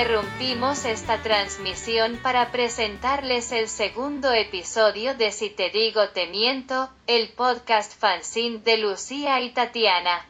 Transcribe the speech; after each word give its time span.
Interrumpimos 0.00 0.84
esta 0.84 1.20
transmisión 1.22 2.18
para 2.22 2.52
presentarles 2.52 3.52
el 3.52 3.68
segundo 3.68 4.32
episodio 4.32 5.14
de 5.14 5.30
Si 5.30 5.50
te 5.50 5.68
digo 5.70 6.08
te 6.08 6.26
miento, 6.28 6.88
el 7.06 7.28
podcast 7.28 7.98
fanzine 7.98 8.58
de 8.58 8.78
Lucía 8.78 9.40
y 9.40 9.50
Tatiana. 9.50 10.24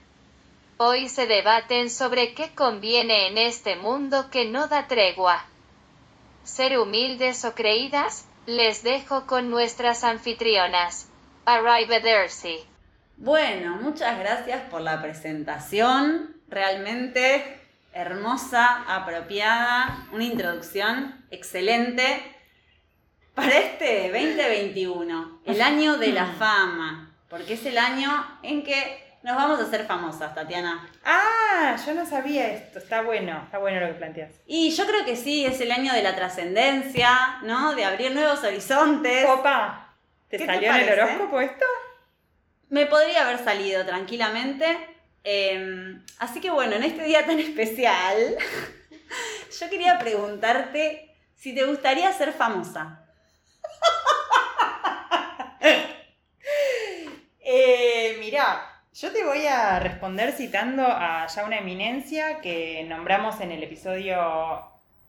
Hoy 0.77 1.09
se 1.09 1.27
debaten 1.27 1.91
sobre 1.91 2.33
qué 2.33 2.55
conviene 2.55 3.29
en 3.29 3.39
este 3.39 3.77
mundo 3.77 4.31
que 4.31 4.47
no 4.47 4.67
da 4.67 4.89
tregua. 4.89 5.45
Ser 6.43 6.79
humildes 6.79 7.45
o 7.45 7.55
creídas, 7.55 8.27
les 8.47 8.83
dejo 8.83 9.27
con 9.27 9.51
nuestras 9.51 10.05
anfitrionas. 10.05 11.09
Arrivederci. 11.45 12.59
Bueno, 13.17 13.77
muchas 13.77 14.19
gracias 14.19 14.63
por 14.71 14.81
la 14.81 15.01
presentación. 15.03 16.37
Realmente 16.49 17.61
hermosa, 17.93 18.85
apropiada, 18.89 20.07
una 20.13 20.25
introducción 20.25 21.25
excelente 21.31 22.23
para 23.35 23.59
este 23.59 24.11
2021, 24.11 25.43
el 25.45 25.63
año 25.63 25.97
de 25.97 26.13
la 26.13 26.27
fama, 26.39 27.17
porque 27.29 27.55
es 27.55 27.67
el 27.67 27.79
año 27.79 28.39
en 28.43 28.63
que 28.63 29.10
nos 29.23 29.37
vamos 29.37 29.61
a 29.61 29.65
hacer 29.65 29.87
famosas, 29.87 30.35
Tatiana. 30.35 30.89
Ah, 31.05 31.77
yo 31.85 31.95
no 31.95 32.07
sabía 32.07 32.53
esto, 32.53 32.79
está 32.79 33.03
bueno, 33.03 33.43
está 33.45 33.59
bueno 33.59 33.81
lo 33.81 33.89
que 33.89 33.95
planteas. 33.95 34.33
Y 34.47 34.71
yo 34.71 34.87
creo 34.87 35.05
que 35.05 35.17
sí, 35.17 35.45
es 35.45 35.61
el 35.61 35.73
año 35.73 35.93
de 35.93 36.03
la 36.03 36.17
trascendencia, 36.17 37.39
¿no? 37.43 37.75
De 37.75 37.85
abrir 37.85 38.13
nuevos 38.13 38.43
horizontes. 38.43 39.29
Opa, 39.29 39.95
¿te 40.29 40.39
¿Qué 40.39 40.47
te 40.47 40.53
salió 40.53 40.75
en 40.75 40.89
el 40.89 40.99
horóscopo 40.99 41.41
esto? 41.41 41.67
Me 42.71 42.87
podría 42.87 43.27
haber 43.27 43.45
salido 43.45 43.85
tranquilamente. 43.85 44.97
Eh, 45.23 45.99
así 46.19 46.41
que 46.41 46.51
bueno, 46.51 46.77
en 46.77 46.85
este 46.85 47.05
día 47.05 47.27
tan 47.27 47.39
especial, 47.39 48.17
yo 49.61 49.69
quería 49.69 49.99
preguntarte 49.99 51.15
si 51.37 51.55
te 51.55 51.65
gustaría 51.65 52.13
ser 52.13 52.33
famosa. 52.33 53.05
Eh, 57.53 58.17
mirá, 58.21 58.70
yo 58.93 59.13
te 59.13 59.25
voy 59.25 59.47
a 59.47 59.79
responder 59.79 60.33
citando 60.33 60.85
a 60.85 61.27
ya 61.27 61.45
una 61.45 61.59
eminencia 61.59 62.41
que 62.41 62.85
nombramos 62.89 63.41
en 63.41 63.53
el 63.53 63.63
episodio 63.63 64.19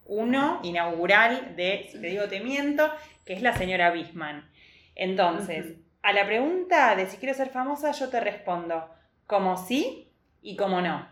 1, 0.06 0.60
inaugural 0.64 1.56
de 1.56 1.90
Si 1.92 2.00
te 2.00 2.08
digo 2.08 2.28
te 2.28 2.42
miento, 2.42 2.92
que 3.26 3.34
es 3.34 3.42
la 3.42 3.56
señora 3.56 3.92
Bisman. 3.92 4.50
Entonces, 4.96 5.78
a 6.04 6.14
la 6.14 6.26
pregunta 6.26 6.96
de 6.96 7.08
si 7.08 7.18
quiero 7.18 7.34
ser 7.34 7.50
famosa, 7.50 7.92
yo 7.92 8.10
te 8.10 8.20
respondo 8.20 8.90
como 9.26 9.58
sí 9.58 10.12
y 10.42 10.56
como 10.56 10.82
no. 10.82 11.08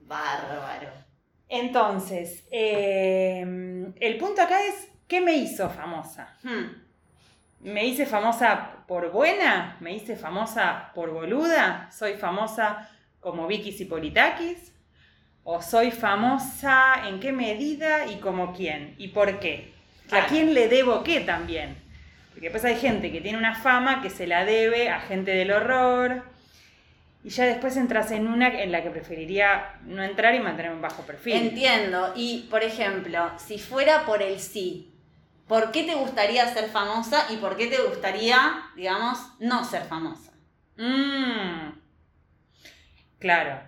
Bárbaro. 0.00 0.90
Entonces, 1.48 2.46
eh, 2.50 3.40
el 4.00 4.18
punto 4.18 4.42
acá 4.42 4.62
es, 4.62 4.88
¿qué 5.06 5.20
me 5.20 5.32
hizo 5.32 5.68
famosa? 5.70 6.36
Hmm. 6.42 6.87
¿Me 7.60 7.84
hice 7.84 8.06
famosa 8.06 8.84
por 8.86 9.10
buena? 9.10 9.76
¿Me 9.80 9.94
hice 9.94 10.16
famosa 10.16 10.92
por 10.94 11.10
boluda? 11.10 11.90
¿Soy 11.90 12.14
famosa 12.14 12.88
como 13.20 13.46
Vicky 13.46 13.72
Zipolitakis? 13.72 14.72
¿O 15.42 15.60
soy 15.60 15.90
famosa 15.90 17.08
en 17.08 17.20
qué 17.20 17.32
medida 17.32 18.06
y 18.06 18.16
como 18.16 18.52
quién? 18.52 18.94
¿Y 18.98 19.08
por 19.08 19.40
qué? 19.40 19.72
¿A 20.10 20.26
quién 20.26 20.54
le 20.54 20.68
debo 20.68 21.02
qué 21.02 21.20
también? 21.20 21.76
Porque 22.32 22.50
pues 22.50 22.64
hay 22.64 22.76
gente 22.76 23.10
que 23.10 23.20
tiene 23.20 23.36
una 23.36 23.56
fama 23.56 24.00
que 24.00 24.10
se 24.10 24.26
la 24.26 24.44
debe 24.44 24.90
a 24.90 25.00
gente 25.00 25.32
del 25.32 25.50
horror. 25.50 26.22
Y 27.24 27.30
ya 27.30 27.44
después 27.44 27.76
entras 27.76 28.12
en 28.12 28.28
una 28.28 28.48
en 28.62 28.70
la 28.70 28.82
que 28.84 28.90
preferiría 28.90 29.74
no 29.84 30.04
entrar 30.04 30.34
y 30.36 30.40
mantenerme 30.40 30.76
en 30.76 30.82
bajo 30.82 31.02
perfil. 31.02 31.34
Entiendo. 31.34 32.12
Y, 32.14 32.46
por 32.48 32.62
ejemplo, 32.62 33.32
si 33.38 33.58
fuera 33.58 34.06
por 34.06 34.22
el 34.22 34.38
sí, 34.38 34.92
¿por 35.48 35.72
qué 35.72 35.84
te 35.84 35.94
gustaría 35.94 36.52
ser 36.52 36.68
famosa 36.70 37.26
y 37.30 37.36
por 37.38 37.56
qué 37.56 37.66
te 37.66 37.82
gustaría, 37.82 38.62
digamos, 38.76 39.18
no 39.40 39.64
ser 39.64 39.84
famosa? 39.84 40.32
Mm. 40.76 41.78
Claro. 43.18 43.60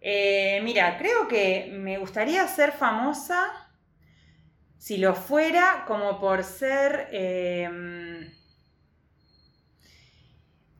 Eh, 0.00 0.60
mira, 0.62 0.98
creo 0.98 1.26
que 1.28 1.70
me 1.72 1.96
gustaría 1.96 2.46
ser 2.46 2.72
famosa 2.72 3.50
si 4.76 4.98
lo 4.98 5.14
fuera 5.14 5.84
como 5.86 6.20
por 6.20 6.44
ser 6.44 7.08
eh, 7.10 7.66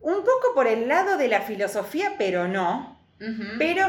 un 0.00 0.16
poco 0.18 0.54
por 0.54 0.66
el 0.66 0.86
lado 0.88 1.16
de 1.16 1.28
la 1.28 1.40
filosofía, 1.40 2.16
pero 2.18 2.46
no. 2.46 3.00
Pero 3.58 3.88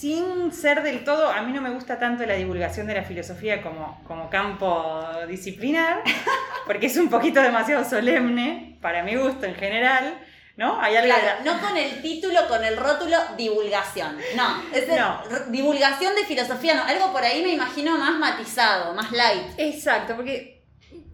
sin 0.00 0.50
ser 0.52 0.82
del 0.82 1.04
todo, 1.04 1.28
a 1.30 1.42
mí 1.42 1.52
no 1.52 1.60
me 1.60 1.70
gusta 1.70 1.98
tanto 1.98 2.24
la 2.24 2.34
divulgación 2.34 2.86
de 2.86 2.94
la 2.94 3.02
filosofía 3.04 3.60
como, 3.62 4.02
como 4.06 4.30
campo 4.30 5.04
disciplinar, 5.28 6.02
porque 6.66 6.86
es 6.86 6.96
un 6.96 7.10
poquito 7.10 7.42
demasiado 7.42 7.84
solemne, 7.84 8.78
para 8.80 9.02
mi 9.02 9.14
gusto 9.16 9.44
en 9.44 9.54
general, 9.54 10.18
¿no? 10.56 10.80
Hay 10.80 10.96
algo 10.96 11.12
Claro, 11.14 11.44
la- 11.44 11.52
no 11.52 11.60
con 11.60 11.76
el 11.76 12.00
título, 12.00 12.48
con 12.48 12.64
el 12.64 12.76
rótulo 12.78 13.16
divulgación. 13.36 14.16
No, 14.36 14.62
es 14.72 14.86
de- 14.86 14.98
No. 14.98 15.20
divulgación 15.48 16.14
de 16.14 16.24
filosofía, 16.24 16.74
no. 16.76 16.84
Algo 16.84 17.12
por 17.12 17.22
ahí 17.22 17.42
me 17.42 17.50
imagino 17.52 17.98
más 17.98 18.18
matizado, 18.18 18.94
más 18.94 19.12
light. 19.12 19.48
Exacto, 19.58 20.16
porque 20.16 20.62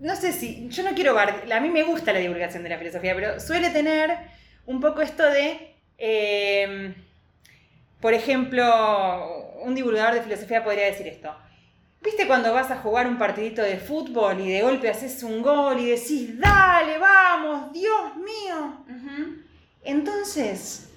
no 0.01 0.15
sé 0.15 0.33
si, 0.33 0.69
yo 0.69 0.83
no 0.85 0.95
quiero 0.95 1.13
bar, 1.15 1.45
a 1.53 1.61
mí 1.61 1.71
me 1.71 1.83
gusta 1.83 2.13
la 2.13 2.21
divulgación 2.21 2.63
de 2.63 2.69
la 2.69 2.79
filosofía, 2.79 3.15
pero 3.17 3.41
suele 3.41 3.71
tener 3.71 4.17
un 4.67 4.81
poco 4.81 5.01
esto 5.01 5.25
de, 5.25 5.75
eh, 5.99 6.95
por 8.01 8.15
ejemplo, 8.15 9.55
un 9.63 9.75
divulgador 9.75 10.15
de 10.15 10.23
filosofía 10.23 10.63
podría 10.65 10.87
decir 10.87 11.07
esto. 11.07 11.35
¿Viste 12.03 12.27
cuando 12.27 12.53
vas 12.53 12.71
a 12.71 12.77
jugar 12.77 13.07
un 13.09 13.19
partidito 13.19 13.63
de 13.63 13.79
fútbol 13.79 14.41
y 14.41 14.51
de 14.53 14.63
golpe 14.63 14.89
haces 14.89 15.23
un 15.23 15.43
gol 15.43 15.81
y 15.81 15.87
decís, 15.91 16.39
dale, 16.39 16.99
vamos, 16.99 17.73
Dios 17.73 18.15
mío? 18.17 18.85
Entonces, 19.85 20.89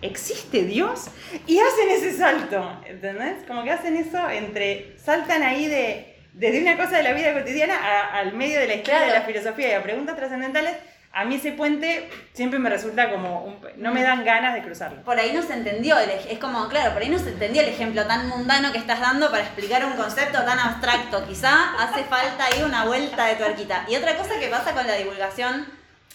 ¿existe 0.00 0.64
Dios? 0.64 1.06
Y 1.46 1.58
hacen 1.58 1.90
ese 1.90 2.16
salto, 2.16 2.80
¿entendés? 2.86 3.44
Como 3.46 3.62
que 3.64 3.70
hacen 3.70 3.96
eso 3.96 4.28
entre, 4.30 4.96
saltan 4.98 5.42
ahí 5.42 5.66
de, 5.66 6.16
desde 6.32 6.60
una 6.62 6.76
cosa 6.76 6.96
de 6.98 7.02
la 7.04 7.12
vida 7.12 7.32
cotidiana 7.34 7.76
a- 7.76 8.18
al 8.18 8.32
medio 8.34 8.58
de 8.60 8.66
la 8.68 8.74
historia 8.74 8.98
Claro. 9.00 9.12
de 9.12 9.18
la 9.20 9.24
filosofía 9.26 9.68
y 9.68 9.72
a 9.72 9.82
preguntas 9.82 10.16
trascendentales. 10.16 10.74
A 11.14 11.24
mí 11.26 11.34
ese 11.34 11.52
puente 11.52 12.08
siempre 12.32 12.58
me 12.58 12.70
resulta 12.70 13.10
como, 13.10 13.44
un- 13.44 13.60
no 13.76 13.92
me 13.92 14.02
dan 14.02 14.24
ganas 14.24 14.54
de 14.54 14.62
cruzarlo. 14.62 15.02
Por 15.02 15.18
ahí 15.18 15.32
no 15.32 15.42
se 15.42 15.52
entendió, 15.52 15.98
el 15.98 16.08
es 16.08 16.38
como, 16.38 16.68
claro, 16.68 16.92
por 16.94 17.02
ahí 17.02 17.10
no 17.10 17.18
se 17.18 17.28
entendió 17.28 17.60
el 17.62 17.68
ejemplo 17.68 18.06
tan 18.06 18.28
mundano 18.28 18.72
que 18.72 18.78
estás 18.78 18.98
dando 19.00 19.30
para 19.30 19.42
explicar 19.42 19.84
un 19.84 19.92
concepto 19.92 20.42
tan 20.42 20.58
abstracto. 20.58 21.26
Quizá 21.26 21.74
hace 21.78 22.04
falta 22.04 22.46
ahí 22.46 22.62
una 22.62 22.86
vuelta 22.86 23.26
de 23.26 23.34
tuerquita. 23.36 23.84
Y 23.88 23.96
otra 23.96 24.16
cosa 24.16 24.38
que 24.40 24.48
pasa 24.48 24.72
con 24.72 24.86
la 24.86 24.94
divulgación, 24.94 25.66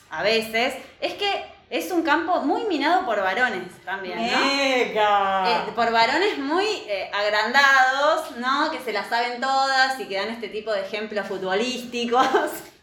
a 0.10 0.24
veces, 0.24 0.74
es 1.00 1.14
que 1.14 1.46
es 1.70 1.92
un 1.92 2.02
campo 2.02 2.42
muy 2.42 2.64
minado 2.64 3.06
por 3.06 3.22
varones 3.22 3.68
también, 3.86 4.16
¿no? 4.18 4.24
¡Mega! 4.40 5.52
Eh, 5.68 5.72
por 5.76 5.92
varones 5.92 6.38
muy 6.40 6.66
eh, 6.88 7.12
agrandados, 7.14 8.38
¿no? 8.38 8.72
Que 8.72 8.80
se 8.80 8.94
las 8.94 9.08
saben 9.10 9.42
todas 9.42 10.00
y 10.00 10.06
que 10.06 10.16
dan 10.16 10.30
este 10.30 10.48
tipo 10.48 10.72
de 10.72 10.82
ejemplos 10.82 11.28
futbolísticos. 11.28 12.26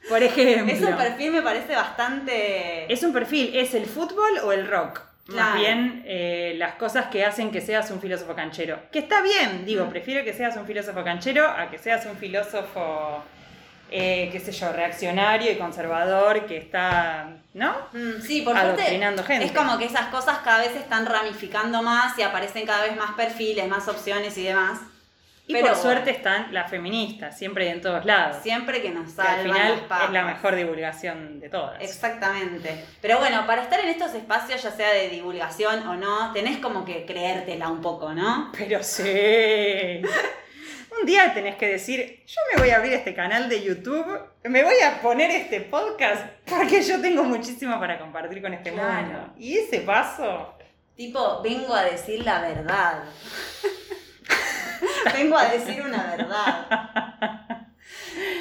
Por 0.09 0.23
ejemplo. 0.23 0.73
Es 0.75 0.81
un 0.83 0.97
perfil, 0.97 1.31
me 1.33 1.43
parece, 1.43 1.75
bastante... 1.75 2.93
Es 2.93 3.03
un 3.03 3.13
perfil, 3.13 3.55
¿es 3.57 3.75
el 3.75 3.87
fútbol 3.87 4.39
o 4.45 4.53
el 4.53 4.67
rock? 4.69 5.01
Más 5.29 5.57
bien 5.59 6.03
eh, 6.07 6.55
las 6.59 6.75
cosas 6.75 7.07
que 7.07 7.25
hacen 7.25 7.51
que 7.51 7.63
seas 7.63 7.91
un 7.91 7.99
filósofo 8.01 8.35
canchero. 8.35 8.79
Que 8.93 8.99
está 8.99 9.23
bien, 9.23 9.63
Mm. 9.63 9.65
digo, 9.65 9.89
prefiero 9.89 10.23
que 10.23 10.35
seas 10.35 10.55
un 10.57 10.67
filósofo 10.67 11.03
canchero 11.03 11.49
a 11.49 11.71
que 11.71 11.79
seas 11.79 12.05
un 12.05 12.17
filósofo, 12.19 13.25
eh, 13.91 14.29
qué 14.31 14.39
sé 14.41 14.53
yo, 14.53 14.71
reaccionario 14.73 15.51
y 15.51 15.57
conservador 15.57 16.45
que 16.45 16.59
está, 16.59 17.29
¿no? 17.55 17.75
Mm, 17.95 18.21
sí, 18.21 18.43
por 18.43 18.55
Adoctrinando 18.55 19.25
gente. 19.25 19.47
es 19.47 19.53
como 19.53 19.79
que 19.79 19.87
esas 19.87 20.09
cosas 20.09 20.41
cada 20.45 20.59
vez 20.59 20.73
se 20.73 20.79
están 20.81 21.07
ramificando 21.07 21.83
más 21.83 22.19
y 22.19 22.23
aparecen 22.23 22.67
cada 22.67 22.83
vez 22.85 22.95
más 22.97 23.13
perfiles, 23.13 23.67
más 23.67 23.89
opciones 23.89 24.37
y 24.37 24.43
demás. 24.45 24.81
Y 25.47 25.53
Pero 25.53 25.67
por 25.67 25.77
bueno. 25.77 25.83
suerte 25.83 26.11
están 26.11 26.55
las 26.55 26.71
feministas, 26.71 27.37
siempre 27.37 27.67
y 27.67 27.69
en 27.69 27.83
todos 27.83 28.05
lados. 28.07 28.39
Siempre 28.43 28.81
que 28.81 28.91
nos 28.91 29.13
que 29.13 29.21
al 29.21 29.27
salvan 29.27 29.43
final 29.57 29.87
las 29.91 30.05
es 30.05 30.11
la 30.11 30.25
mejor 30.25 30.55
divulgación 30.57 31.39
de 31.39 31.51
todas. 31.51 31.83
Exactamente. 31.83 32.83
Pero 33.03 33.19
bueno, 33.19 33.47
para 33.47 33.63
estar 33.63 33.79
en 33.81 33.89
estos 33.89 34.15
espacios, 34.15 34.63
ya 34.63 34.71
sea 34.71 34.91
de 34.93 35.11
divulgación 35.11 35.87
o 35.87 35.97
no, 35.97 36.33
tenés 36.33 36.57
como 36.59 36.85
que 36.87 37.05
creértela 37.05 37.69
un 37.69 37.83
poco, 37.83 38.15
¿no? 38.15 38.53
Pero 38.57 38.83
sí. 38.83 40.01
Un 40.99 41.07
día 41.07 41.35
tenés 41.35 41.57
que 41.57 41.67
decir, 41.69 42.23
yo 42.27 42.41
me 42.55 42.61
voy 42.63 42.71
a 42.71 42.77
abrir 42.77 42.95
este 42.95 43.15
canal 43.15 43.49
de 43.49 43.63
YouTube, 43.63 44.07
me 44.45 44.63
voy 44.63 44.81
a 44.81 45.03
poner 45.03 45.31
este 45.31 45.61
podcast, 45.61 46.25
porque 46.49 46.81
yo 46.83 47.01
tengo 47.03 47.23
muchísimo 47.25 47.79
para 47.79 47.99
compartir 47.99 48.41
con 48.41 48.55
este 48.55 48.73
Claro. 48.73 49.03
mundo. 49.03 49.35
Y 49.37 49.59
ese 49.59 49.81
paso, 49.81 50.55
Tipo, 50.97 51.43
vengo 51.43 51.75
a 51.75 51.83
decir 51.83 52.25
la 52.25 52.41
verdad. 52.41 53.03
vengo 55.15 55.37
a 55.37 55.49
decir 55.49 55.83
una 55.83 56.05
verdad. 56.17 57.67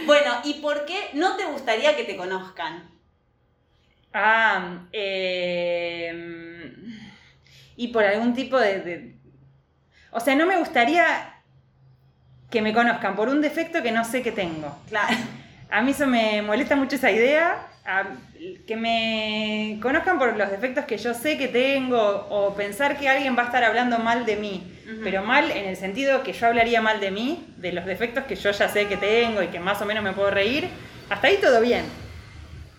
Bueno, 0.06 0.32
¿y 0.44 0.56
por 0.56 0.86
qué 0.86 1.10
no 1.14 1.36
te 1.38 1.46
gustaría 1.46 1.96
que 1.96 2.04
te 2.04 2.16
conozcan? 2.18 2.90
Ah, 4.14 4.86
eh, 4.92 6.14
y 7.76 7.88
por 7.90 8.04
algún 8.04 8.34
tipo 8.34 8.60
de, 8.60 8.80
de- 8.82 9.16
O 10.12 10.20
sea, 10.20 10.36
no 10.36 10.46
me 10.46 10.58
gustaría 10.58 11.42
que 12.52 12.62
me 12.62 12.74
conozcan 12.74 13.16
por 13.16 13.30
un 13.30 13.42
defecto 13.42 13.82
que 13.82 13.92
no 13.92 14.06
sé 14.06 14.22
que 14.22 14.32
tengo. 14.32 14.78
Claro. 14.90 15.16
A 15.72 15.82
mí 15.82 15.92
eso 15.92 16.06
me 16.06 16.42
molesta 16.44 16.76
mucho 16.76 16.96
esa 16.98 17.10
idea. 17.10 17.68
A- 17.86 18.06
que 18.68 18.76
me 18.76 19.80
conozcan 19.82 20.18
por 20.20 20.36
los 20.38 20.50
defectos 20.50 20.86
que 20.86 20.98
yo 20.98 21.14
sé 21.14 21.38
que 21.38 21.48
tengo 21.48 22.00
o 22.30 22.54
pensar 22.56 22.98
que 22.98 23.08
alguien 23.10 23.38
va 23.38 23.44
a 23.44 23.46
estar 23.46 23.64
hablando 23.64 24.00
mal 24.00 24.26
de 24.26 24.36
mí. 24.38 24.70
Pero 25.04 25.24
mal 25.24 25.50
en 25.50 25.66
el 25.66 25.78
sentido 25.78 26.24
que 26.24 26.34
yo 26.34 26.48
hablaría 26.48 26.82
mal 26.82 27.00
de 27.00 27.10
mí, 27.10 27.48
de 27.58 27.72
los 27.72 27.86
defectos 27.86 28.26
que 28.26 28.36
yo 28.36 28.52
ya 28.52 28.68
sé 28.70 28.88
que 28.88 28.98
tengo 28.98 29.42
y 29.42 29.48
que 29.48 29.60
más 29.60 29.82
o 29.82 29.86
menos 29.86 30.04
me 30.04 30.12
puedo 30.14 30.30
reír. 30.30 30.68
Hasta 31.10 31.28
ahí 31.28 31.38
todo 31.42 31.62
bien. 31.62 31.86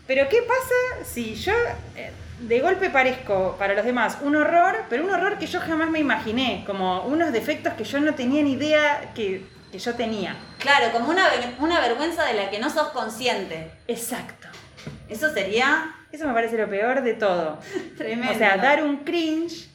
Pero 0.06 0.29
¿qué 0.29 0.43
pasa 0.43 1.05
si 1.05 1.35
yo 1.35 1.53
eh, 1.97 2.11
de 2.41 2.61
golpe 2.61 2.91
parezco 2.91 3.56
para 3.59 3.75
los 3.75 3.85
demás 3.87 4.19
un 4.21 4.37
horror, 4.37 4.85
pero 4.91 5.03
un 5.05 5.11
horror 5.11 5.39
que 5.39 5.47
yo 5.47 5.61
jamás 5.61 5.89
me 5.89 5.99
imaginé? 5.99 6.62
Como 6.67 7.03
unos 7.06 7.33
defectos 7.33 7.73
que 7.73 7.85
yo 7.85 8.01
no 8.01 8.15
tenía 8.15 8.43
ni 8.43 8.53
idea 8.53 9.12
que, 9.15 9.43
que 9.73 9.79
yo 9.79 9.95
tenía. 9.95 10.37
Claro, 10.59 10.93
como 10.93 11.09
una, 11.09 11.27
una 11.59 11.81
vergüenza 11.81 12.25
de 12.27 12.35
la 12.35 12.51
que 12.51 12.59
no 12.59 12.69
sos 12.69 12.89
consciente. 12.89 13.71
Exacto. 13.89 14.44
Eso 15.15 15.33
sería 15.33 15.95
Eso 16.13 16.27
me 16.27 16.35
parece 16.35 16.57
lo 16.59 16.69
peor 16.69 17.03
de 17.03 17.15
todo. 17.15 17.59
tremendo. 17.97 18.33
O 18.33 18.37
sea, 18.39 18.57
dar 18.57 18.83
un 18.83 18.99
cringe, 18.99 19.69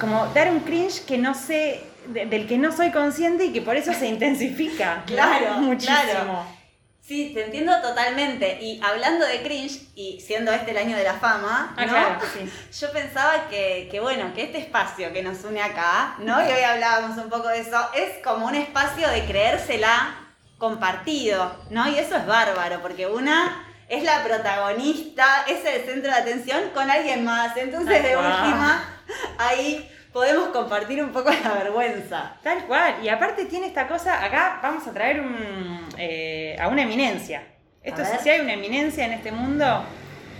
como 0.00 0.26
dar 0.28 0.48
un 0.50 0.60
cringe 0.60 1.04
que 1.04 1.18
no 1.18 1.34
sé, 1.34 1.82
de- 2.06 2.26
del 2.26 2.46
que 2.48 2.56
no 2.58 2.72
soy 2.72 2.90
consciente 2.90 3.44
y 3.46 3.52
que 3.52 3.62
por 3.62 3.76
eso 3.76 3.92
se 3.92 4.06
intensifica. 4.06 5.02
Claro, 5.06 5.54
muchísimo. 5.60 5.96
claro. 6.12 6.60
Sí, 7.02 7.32
te 7.34 7.44
entiendo 7.46 7.72
totalmente. 7.82 8.58
Y 8.62 8.80
hablando 8.84 9.26
de 9.26 9.42
cringe, 9.42 9.80
y 9.96 10.20
siendo 10.20 10.52
este 10.52 10.70
el 10.70 10.76
año 10.78 10.96
de 10.96 11.02
la 11.02 11.14
fama, 11.14 11.74
Ah, 11.76 11.84
¿no? 11.84 11.92
claro, 11.92 12.20
sí. 12.32 12.48
Yo 12.80 12.92
pensaba 12.92 13.48
que, 13.50 13.88
que, 13.90 13.98
bueno, 13.98 14.32
que 14.32 14.44
este 14.44 14.58
espacio 14.58 15.12
que 15.12 15.20
nos 15.20 15.42
une 15.42 15.60
acá, 15.60 16.14
¿no? 16.20 16.40
Y 16.40 16.52
hoy 16.52 16.62
hablábamos 16.62 17.18
un 17.18 17.28
poco 17.28 17.48
de 17.48 17.60
eso, 17.60 17.80
es 17.96 18.22
como 18.22 18.46
un 18.46 18.54
espacio 18.54 19.08
de 19.10 19.24
creérsela 19.24 20.14
compartido, 20.56 21.56
¿no? 21.70 21.88
Y 21.88 21.98
eso 21.98 22.14
es 22.16 22.26
bárbaro, 22.26 22.80
porque 22.80 23.08
una 23.08 23.66
es 23.90 24.02
la 24.04 24.22
protagonista, 24.24 25.44
es 25.48 25.64
el 25.66 25.82
centro 25.84 26.10
de 26.12 26.16
atención 26.18 26.60
con 26.72 26.90
alguien 26.90 27.24
más. 27.24 27.56
Entonces, 27.56 28.02
de 28.02 28.16
última, 28.16 29.02
ahí 29.38 29.90
podemos 30.12 30.48
compartir 30.48 31.02
un 31.02 31.10
poco 31.10 31.30
la 31.30 31.52
vergüenza. 31.54 32.36
Tal 32.42 32.64
cual. 32.66 32.94
Y 33.02 33.08
aparte 33.08 33.44
tiene 33.46 33.66
esta 33.66 33.86
cosa, 33.88 34.24
acá 34.24 34.60
vamos 34.62 34.86
a 34.86 34.92
traer 34.92 35.20
un, 35.20 35.86
eh, 35.98 36.56
a 36.60 36.68
una 36.68 36.82
eminencia. 36.82 37.42
Esto 37.82 38.02
A 38.02 38.18
si 38.22 38.28
hay 38.30 38.40
una 38.40 38.52
eminencia 38.54 39.04
en 39.04 39.12
este 39.12 39.32
mundo 39.32 39.84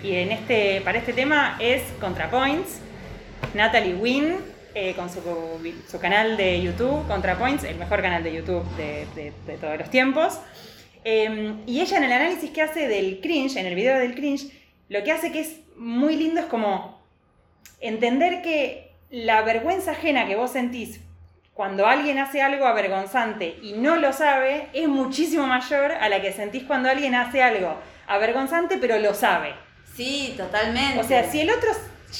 y 0.02 0.14
en 0.14 0.30
este, 0.32 0.80
para 0.82 0.98
este 0.98 1.12
tema 1.12 1.56
es 1.58 1.82
ContraPoints. 2.00 2.80
Natalie 3.54 3.94
Wynn, 3.94 4.36
eh, 4.74 4.94
con 4.94 5.10
su, 5.10 5.20
su 5.90 5.98
canal 5.98 6.36
de 6.36 6.62
YouTube, 6.62 7.06
ContraPoints, 7.08 7.64
el 7.64 7.76
mejor 7.76 8.00
canal 8.02 8.22
de 8.22 8.32
YouTube 8.32 8.64
de, 8.76 9.06
de- 9.16 9.32
de 9.46 9.56
todos 9.58 9.78
los 9.78 9.90
tiempos. 9.90 10.38
Eh, 11.04 11.54
y 11.66 11.80
ella 11.80 11.96
en 11.98 12.04
el 12.04 12.12
análisis 12.12 12.50
que 12.50 12.62
hace 12.62 12.88
del 12.88 13.20
cringe, 13.20 13.56
en 13.56 13.66
el 13.66 13.74
video 13.74 13.98
del 13.98 14.14
cringe, 14.14 14.52
lo 14.88 15.02
que 15.02 15.12
hace 15.12 15.32
que 15.32 15.40
es 15.40 15.56
muy 15.76 16.16
lindo 16.16 16.40
es 16.40 16.46
como 16.46 17.00
entender 17.80 18.42
que 18.42 18.90
la 19.10 19.42
vergüenza 19.42 19.92
ajena 19.92 20.26
que 20.26 20.36
vos 20.36 20.52
sentís 20.52 21.00
cuando 21.54 21.86
alguien 21.86 22.18
hace 22.18 22.42
algo 22.42 22.66
avergonzante 22.66 23.58
y 23.62 23.72
no 23.72 23.96
lo 23.96 24.12
sabe 24.12 24.68
es 24.72 24.88
muchísimo 24.88 25.46
mayor 25.46 25.92
a 25.92 26.08
la 26.08 26.22
que 26.22 26.32
sentís 26.32 26.62
cuando 26.64 26.88
alguien 26.88 27.14
hace 27.14 27.42
algo 27.42 27.76
avergonzante 28.06 28.78
pero 28.78 28.98
lo 28.98 29.14
sabe. 29.14 29.54
Sí, 29.94 30.34
totalmente. 30.36 31.00
O 31.00 31.04
sea, 31.04 31.30
si 31.30 31.40
el 31.40 31.50
otro 31.50 31.70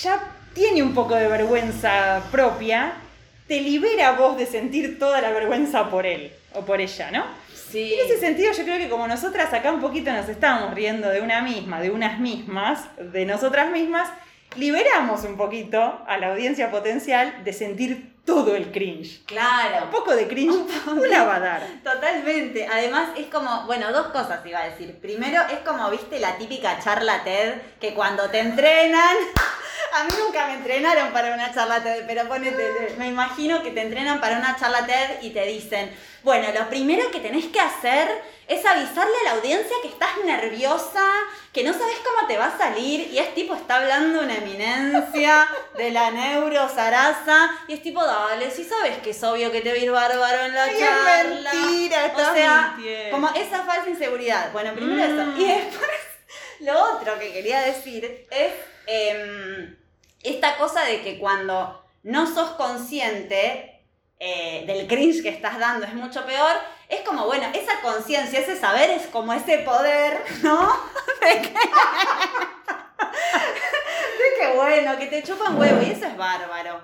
ya 0.03 0.21
tiene 0.53 0.83
un 0.83 0.95
poco 0.95 1.15
de 1.15 1.29
vergüenza 1.29 2.23
propia, 2.31 2.95
te 3.47 3.61
libera 3.61 4.13
vos 4.13 4.37
de 4.37 4.47
sentir 4.47 4.99
toda 4.99 5.21
la 5.21 5.31
vergüenza 5.31 5.89
por 5.91 6.07
él 6.07 6.33
o 6.55 6.63
por 6.63 6.81
ella, 6.81 7.11
¿no? 7.11 7.25
Sí. 7.71 7.95
En 7.95 8.07
ese 8.07 8.19
sentido, 8.19 8.53
yo 8.53 8.65
creo 8.65 8.79
que 8.79 8.89
como 8.89 9.07
nosotras 9.07 9.53
acá 9.53 9.71
un 9.71 9.81
poquito 9.81 10.11
nos 10.13 10.29
estamos 10.29 10.75
riendo 10.75 11.09
de 11.09 11.21
una 11.21 11.43
misma, 11.43 11.81
de 11.81 11.91
unas 11.91 12.19
mismas, 12.19 12.85
de 12.99 13.25
nosotras 13.25 13.71
mismas, 13.71 14.09
liberamos 14.57 15.25
un 15.25 15.37
poquito 15.37 16.03
a 16.07 16.19
la 16.19 16.33
audiencia 16.33 16.71
potencial 16.71 17.45
de 17.45 17.53
sentir 17.53 18.11
todo 18.25 18.55
el 18.55 18.71
cringe. 18.71 19.25
Claro. 19.25 19.85
Un 19.87 19.91
poco 19.91 20.15
de 20.15 20.29
cringe, 20.29 20.69
una 20.87 21.25
va 21.25 21.37
a 21.37 21.41
dar. 21.41 21.67
Totalmente. 21.83 22.67
Además, 22.67 23.11
es 23.17 23.27
como, 23.27 23.67
bueno, 23.67 23.93
dos 23.93 24.09
cosas 24.09 24.45
iba 24.45 24.61
a 24.61 24.69
decir. 24.69 24.99
Primero, 25.01 25.43
es 25.51 25.59
como, 25.61 25.91
viste, 25.91 26.19
la 26.19 26.37
típica 26.37 26.79
charla 26.81 27.25
TED, 27.25 27.55
que 27.81 27.95
cuando 27.95 28.29
te 28.31 28.41
entrenan, 28.41 29.17
a 29.95 30.05
mí 30.05 30.11
nunca 30.19 30.47
me 30.47 30.55
entrenaron 30.55 31.13
para 31.13 31.35
una 31.35 31.53
charla 31.53 31.83
TED, 31.83 32.05
pero 32.07 32.29
ponete, 32.29 32.95
me 32.99 33.09
imagino 33.09 33.63
que 33.63 33.71
te 33.71 33.81
entrenan 33.83 34.21
para 34.21 34.39
una 34.39 34.57
charla 34.57 34.87
TED 34.87 35.23
y 35.23 35.31
te 35.31 35.45
dicen, 35.47 35.95
bueno, 36.23 36.49
lo 36.57 36.69
primero 36.69 37.11
que 37.11 37.21
tenés 37.21 37.47
que 37.47 37.61
hacer 37.61 38.09
es 38.47 38.65
avisarle 38.67 39.13
a 39.23 39.25
la 39.25 39.31
audiencia 39.37 39.77
que 39.83 39.89
estás 39.89 40.11
nerviosa, 40.25 41.03
que 41.53 41.63
no 41.63 41.73
sabes 41.73 41.97
cómo 42.05 42.27
te 42.29 42.37
va 42.37 42.47
a 42.47 42.59
salir, 42.59 43.09
y 43.13 43.19
es 43.19 43.33
tipo, 43.35 43.55
está 43.55 43.77
hablando 43.77 44.21
una 44.21 44.37
eminencia 44.37 45.47
de 45.77 45.91
la 45.93 46.11
neurosaraza, 46.11 47.51
y 47.69 47.75
es 47.75 47.83
tipo, 47.83 48.05
dale, 48.05 48.51
si 48.51 48.65
sabes 48.65 48.99
que 48.99 49.11
es 49.11 49.23
obvio 49.23 49.51
que 49.53 49.61
te 49.61 49.71
va 49.71 49.75
a 49.77 49.79
ir 49.79 49.91
bárbaro 49.91 50.45
en 50.47 50.55
la 50.55 50.65
Ay, 50.65 50.75
es 50.75 50.81
charla. 50.81 51.53
mentira, 51.53 52.03
o 52.03 52.07
estás 52.07 52.35
sea, 52.35 52.75
mintiendo. 52.77 53.11
como 53.13 53.29
esa 53.35 53.63
falsa 53.63 53.89
inseguridad. 53.89 54.53
Bueno, 54.53 54.75
primero 54.75 55.03
eso. 55.05 55.31
Mm. 55.31 55.41
Y 55.41 55.45
después, 55.47 55.91
lo 56.61 56.83
otro 56.97 57.19
que 57.19 57.33
quería 57.33 57.61
decir 57.61 58.27
es 58.31 58.53
em, 58.87 59.77
esta 60.23 60.57
cosa 60.57 60.85
de 60.85 61.03
que 61.03 61.19
cuando 61.19 61.85
no 62.03 62.27
sos 62.27 62.51
consciente 62.53 63.71
eh, 64.23 64.65
del 64.67 64.87
cringe 64.87 65.23
que 65.23 65.31
estad 65.31 65.59
dando 65.59 65.87
es 65.87 65.95
mucho 65.95 66.27
peor. 66.27 66.55
Es 66.91 67.01
como, 67.01 67.25
bueno, 67.25 67.47
esa 67.55 67.81
conciencia, 67.81 68.41
ese 68.41 68.55
saber 68.55 68.91
es 68.91 69.07
como 69.07 69.33
ese 69.33 69.61
poder, 69.61 70.23
¿no? 70.43 70.69
De 71.21 71.43
que, 71.43 71.49
de 71.49 71.59
que 74.39 74.57
bueno, 74.57 74.99
que 74.99 75.07
te 75.07 75.23
chupan 75.23 75.59
huevo 75.59 75.83
y 75.83 75.91
eso 75.91 76.07
es 76.07 76.17
bárbaro. 76.17 76.83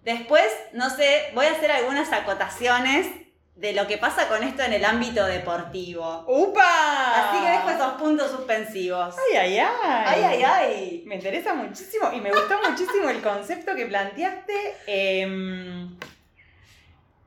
Después, 0.00 0.46
no 0.72 0.88
sé, 0.88 1.30
voy 1.34 1.46
a 1.46 1.52
hacer 1.52 1.70
algunas 1.70 2.10
acotaciones 2.12 3.06
de 3.56 3.72
lo 3.72 3.86
que 3.86 3.98
pasa 3.98 4.26
con 4.28 4.42
esto 4.42 4.62
en 4.62 4.72
el 4.72 4.84
ámbito 4.84 5.24
deportivo. 5.24 6.24
¡Upa! 6.26 7.30
Así 7.30 7.44
que 7.44 7.50
dejo 7.50 7.70
esos 7.70 7.92
puntos 7.94 8.30
suspensivos. 8.30 9.14
Ay, 9.30 9.36
ay, 9.36 9.58
ay. 9.58 10.04
Ay, 10.06 10.22
ay, 10.24 10.42
ay. 10.42 11.02
Me 11.06 11.14
interesa 11.16 11.54
muchísimo 11.54 12.10
y 12.12 12.20
me 12.20 12.30
gustó 12.30 12.58
muchísimo 12.68 13.08
el 13.08 13.20
concepto 13.22 13.74
que 13.76 13.86
planteaste. 13.86 14.54
em, 14.86 15.96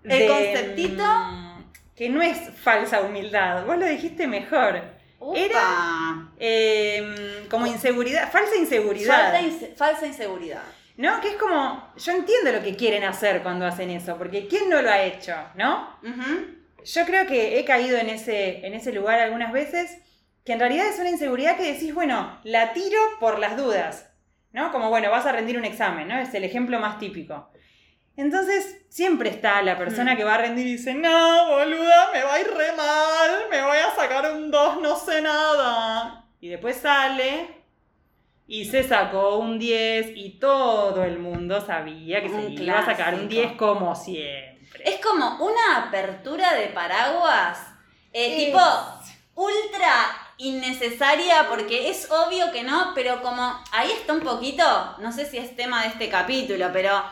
¿El 0.04 0.28
conceptito? 0.28 1.04
em, 1.04 1.48
que 1.96 2.10
no 2.10 2.22
es 2.22 2.38
falsa 2.62 3.02
humildad, 3.02 3.66
vos 3.66 3.78
lo 3.78 3.86
dijiste 3.86 4.28
mejor. 4.28 4.82
Upa. 5.20 5.38
Era 5.40 6.30
em, 6.40 7.48
como 7.50 7.66
inseguridad, 7.68 8.32
falsa 8.32 8.56
inseguridad. 8.56 9.32
Falta 9.32 9.42
inse- 9.42 9.76
falsa 9.76 10.06
inseguridad. 10.06 10.62
¿No? 10.98 11.22
Que 11.22 11.30
es 11.30 11.36
como, 11.36 11.94
yo 11.96 12.12
entiendo 12.12 12.52
lo 12.52 12.64
que 12.64 12.76
quieren 12.76 13.04
hacer 13.04 13.44
cuando 13.44 13.66
hacen 13.66 13.90
eso, 13.92 14.18
porque 14.18 14.48
¿quién 14.48 14.70
no 14.70 14.82
lo 14.82 14.90
ha 14.90 15.02
hecho? 15.04 15.36
¿No? 15.56 15.96
Yo 16.84 17.06
creo 17.06 17.28
que 17.28 17.60
he 17.60 17.66
caído 17.66 17.98
en 17.98 18.10
ese, 18.10 18.66
en 18.66 18.74
ese 18.74 18.92
lugar 18.92 19.20
algunas 19.20 19.52
veces, 19.52 19.96
que 20.44 20.54
en 20.54 20.60
realidad 20.60 20.88
es 20.88 21.00
una 21.00 21.10
inseguridad 21.10 21.56
que 21.58 21.72
decís, 21.74 21.94
bueno, 21.94 22.40
la 22.44 22.74
tiro 22.74 22.98
por 23.20 23.38
las 23.38 23.58
dudas, 23.58 24.10
¿no? 24.54 24.72
Como, 24.72 24.90
bueno, 24.90 25.12
vas 25.12 25.26
a 25.26 25.34
rendir 25.34 25.58
un 25.58 25.66
examen, 25.66 26.08
¿no? 26.08 26.18
Es 26.18 26.34
el 26.34 26.44
ejemplo 26.46 26.80
más 26.80 26.98
típico. 27.00 27.52
Entonces, 28.16 28.82
siempre 28.90 29.30
está 29.30 29.62
la 29.62 29.78
persona 29.78 30.14
Mm. 30.14 30.18
que 30.18 30.24
va 30.24 30.36
a 30.36 30.40
rendir 30.40 30.66
y 30.66 30.72
dice, 30.78 30.94
no, 30.96 31.50
boluda, 31.50 32.10
me 32.12 32.24
va 32.24 32.34
a 32.34 32.40
ir 32.40 32.48
re 32.48 32.72
mal, 32.76 33.32
me 33.52 33.62
voy 33.62 33.78
a 33.78 33.94
sacar 33.96 34.32
un 34.34 34.50
2, 34.50 34.82
no 34.82 34.96
sé 34.98 35.22
nada. 35.22 36.26
Y 36.40 36.48
después 36.48 36.78
sale 36.78 37.48
y 38.48 38.66
se 38.66 38.84
sacó 38.84 39.38
un 39.38 39.60
10 39.60 40.14
y 40.16 40.40
todo 40.40 41.04
el 41.04 41.20
mundo 41.20 41.64
sabía 41.66 42.22
que 42.22 42.30
se 42.30 42.50
iba 42.64 42.80
a 42.80 42.86
sacar 42.86 43.14
un 43.14 43.28
clásico. 43.28 43.48
10 43.48 43.52
como 43.58 43.96
siempre. 43.96 44.58
Es 44.84 45.06
como 45.06 45.38
una 45.44 45.88
apertura 45.88 46.54
de 46.54 46.68
paraguas, 46.68 47.60
eh, 48.14 48.38
tipo 48.38 48.60
ultra 49.36 49.92
innecesaria 50.38 51.48
porque 51.50 51.90
es 51.90 52.10
obvio 52.10 52.52
que 52.52 52.64
no, 52.64 52.94
pero 52.96 53.22
como 53.22 53.62
ahí 53.72 53.92
está 53.92 54.14
un 54.14 54.22
poquito, 54.22 54.64
no 55.00 55.12
sé 55.12 55.26
si 55.26 55.38
es 55.38 55.56
tema 55.56 55.84
de 55.84 55.90
este 55.90 56.10
capítulo, 56.10 56.70
pero 56.72 57.04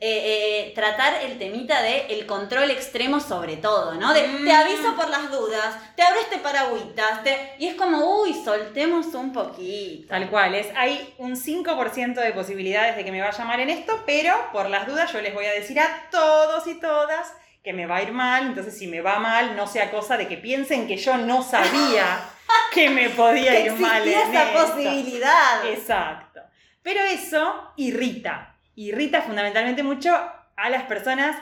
eh, 0.00 0.68
eh, 0.68 0.72
tratar 0.74 1.22
el 1.22 1.38
temita 1.38 1.80
de 1.82 2.06
el 2.10 2.26
control 2.26 2.70
extremo 2.70 3.18
sobre 3.20 3.56
todo, 3.56 3.94
¿no? 3.94 4.12
De 4.12 4.26
Mm. 4.28 4.44
te 4.44 4.52
aviso 4.52 4.94
por 4.94 5.08
las 5.08 5.30
dudas, 5.30 5.74
te 5.96 6.02
abro 6.02 6.20
este 6.20 6.38
paragüitas, 6.38 7.22
te... 7.24 7.54
y 7.58 7.68
es 7.68 7.74
como, 7.74 8.20
uy, 8.22 8.34
soltemos 8.44 9.06
un 9.14 9.32
poquito. 9.32 10.08
Tal 10.08 10.28
cual, 10.28 10.54
es, 10.54 10.66
hay 10.76 11.14
un 11.18 11.36
5% 11.36 12.14
de 12.20 12.32
posibilidades 12.32 12.96
de 12.96 13.04
que 13.04 13.12
me 13.12 13.20
vaya 13.22 13.44
mal 13.44 13.60
en 13.60 13.70
esto, 13.70 14.02
pero 14.06 14.34
por 14.52 14.68
las 14.68 14.86
dudas 14.86 15.12
yo 15.12 15.20
les 15.20 15.32
voy 15.34 15.46
a 15.46 15.52
decir 15.52 15.78
a 15.80 16.08
todos 16.10 16.66
y 16.66 16.74
todas 16.80 17.32
que 17.62 17.72
me 17.72 17.86
va 17.86 17.96
a 17.96 18.02
ir 18.02 18.12
mal, 18.12 18.46
entonces 18.46 18.78
si 18.78 18.86
me 18.86 19.00
va 19.00 19.18
mal, 19.18 19.56
no 19.56 19.66
sea 19.66 19.90
cosa 19.90 20.16
de 20.16 20.28
que 20.28 20.36
piensen 20.36 20.86
que 20.86 20.96
yo 20.98 21.16
no 21.16 21.42
sabía 21.42 22.20
que 22.72 22.90
me 22.90 23.10
podía 23.10 23.50
Que 23.52 23.60
ir 23.64 23.72
mal. 23.72 24.06
en 24.06 24.18
esa 24.20 24.52
esto. 24.52 24.66
posibilidad. 24.66 25.66
Exacto. 25.68 26.40
Pero 26.82 27.00
eso 27.02 27.72
irrita. 27.76 28.55
Irrita 28.76 29.22
fundamentalmente 29.22 29.82
mucho 29.82 30.14
a 30.56 30.70
las 30.70 30.84
personas 30.84 31.36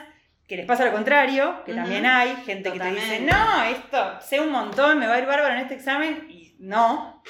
que 0.47 0.57
les 0.57 0.65
pasa 0.65 0.85
lo 0.85 0.91
contrario, 0.91 1.63
que 1.65 1.73
también 1.73 2.05
hay 2.05 2.35
gente 2.45 2.71
que 2.71 2.79
te 2.79 2.91
dice, 2.91 3.19
no, 3.21 3.63
esto 3.63 4.19
sé 4.21 4.39
un 4.39 4.51
montón, 4.51 4.99
me 4.99 5.07
va 5.07 5.15
a 5.15 5.19
ir 5.19 5.25
bárbaro 5.25 5.53
en 5.53 5.61
este 5.61 5.73
examen, 5.73 6.27
y 6.29 6.55
no, 6.59 7.23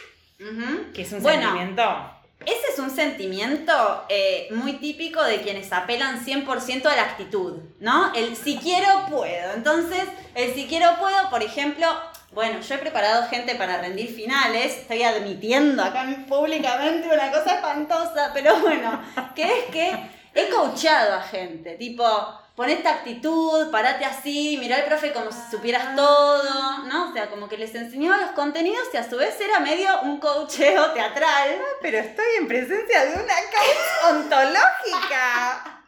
que 0.93 1.01
es 1.01 1.11
un 1.13 1.21
Bueno, 1.21 1.43
sentimiento. 1.43 2.11
Ese 2.45 2.73
es 2.73 2.79
un 2.79 2.91
sentimiento 2.91 4.05
eh, 4.09 4.49
muy 4.51 4.73
típico 4.73 5.23
de 5.23 5.41
quienes 5.41 5.71
apelan 5.71 6.23
100% 6.23 6.85
a 6.85 6.95
la 6.95 7.03
actitud, 7.03 7.59
¿no? 7.79 8.13
El 8.13 8.35
si 8.35 8.57
quiero, 8.57 9.05
puedo. 9.09 9.53
Entonces, 9.53 10.03
el 10.35 10.53
si 10.53 10.67
quiero, 10.67 10.97
puedo, 10.99 11.29
por 11.29 11.41
ejemplo, 11.41 11.87
bueno, 12.35 12.59
yo 12.59 12.75
he 12.75 12.77
preparado 12.77 13.27
gente 13.29 13.55
para 13.55 13.77
rendir 13.77 14.13
finales, 14.13 14.79
estoy 14.79 15.03
admitiendo 15.03 15.81
acá 15.81 16.05
públicamente 16.27 17.07
una 17.07 17.31
cosa 17.31 17.55
espantosa, 17.55 18.31
pero 18.33 18.59
bueno, 18.59 19.01
que 19.33 19.43
es 19.43 19.65
que 19.71 19.97
he 20.33 20.49
coachado 20.49 21.15
a 21.15 21.21
gente, 21.21 21.75
tipo, 21.75 22.05
pon 22.53 22.69
esta 22.69 22.91
actitud, 22.91 23.71
parate 23.71 24.03
así, 24.03 24.57
mirá 24.59 24.75
al 24.75 24.83
profe 24.83 25.13
como 25.13 25.31
si 25.31 25.49
supieras 25.49 25.95
todo, 25.95 26.79
¿no? 26.83 27.09
O 27.09 27.13
sea, 27.13 27.29
como 27.29 27.47
que 27.47 27.57
les 27.57 27.73
enseñaba 27.73 28.17
los 28.17 28.31
contenidos 28.31 28.87
y 28.93 28.97
a 28.97 29.09
su 29.09 29.15
vez 29.15 29.39
era 29.39 29.59
medio 29.59 30.01
un 30.01 30.19
coacheo 30.19 30.91
teatral. 30.91 31.61
Pero 31.81 31.99
estoy 31.99 32.25
en 32.39 32.47
presencia 32.47 33.05
de 33.05 33.13
una 33.13 33.33
causa 33.51 34.17
ontológica. 34.17 35.71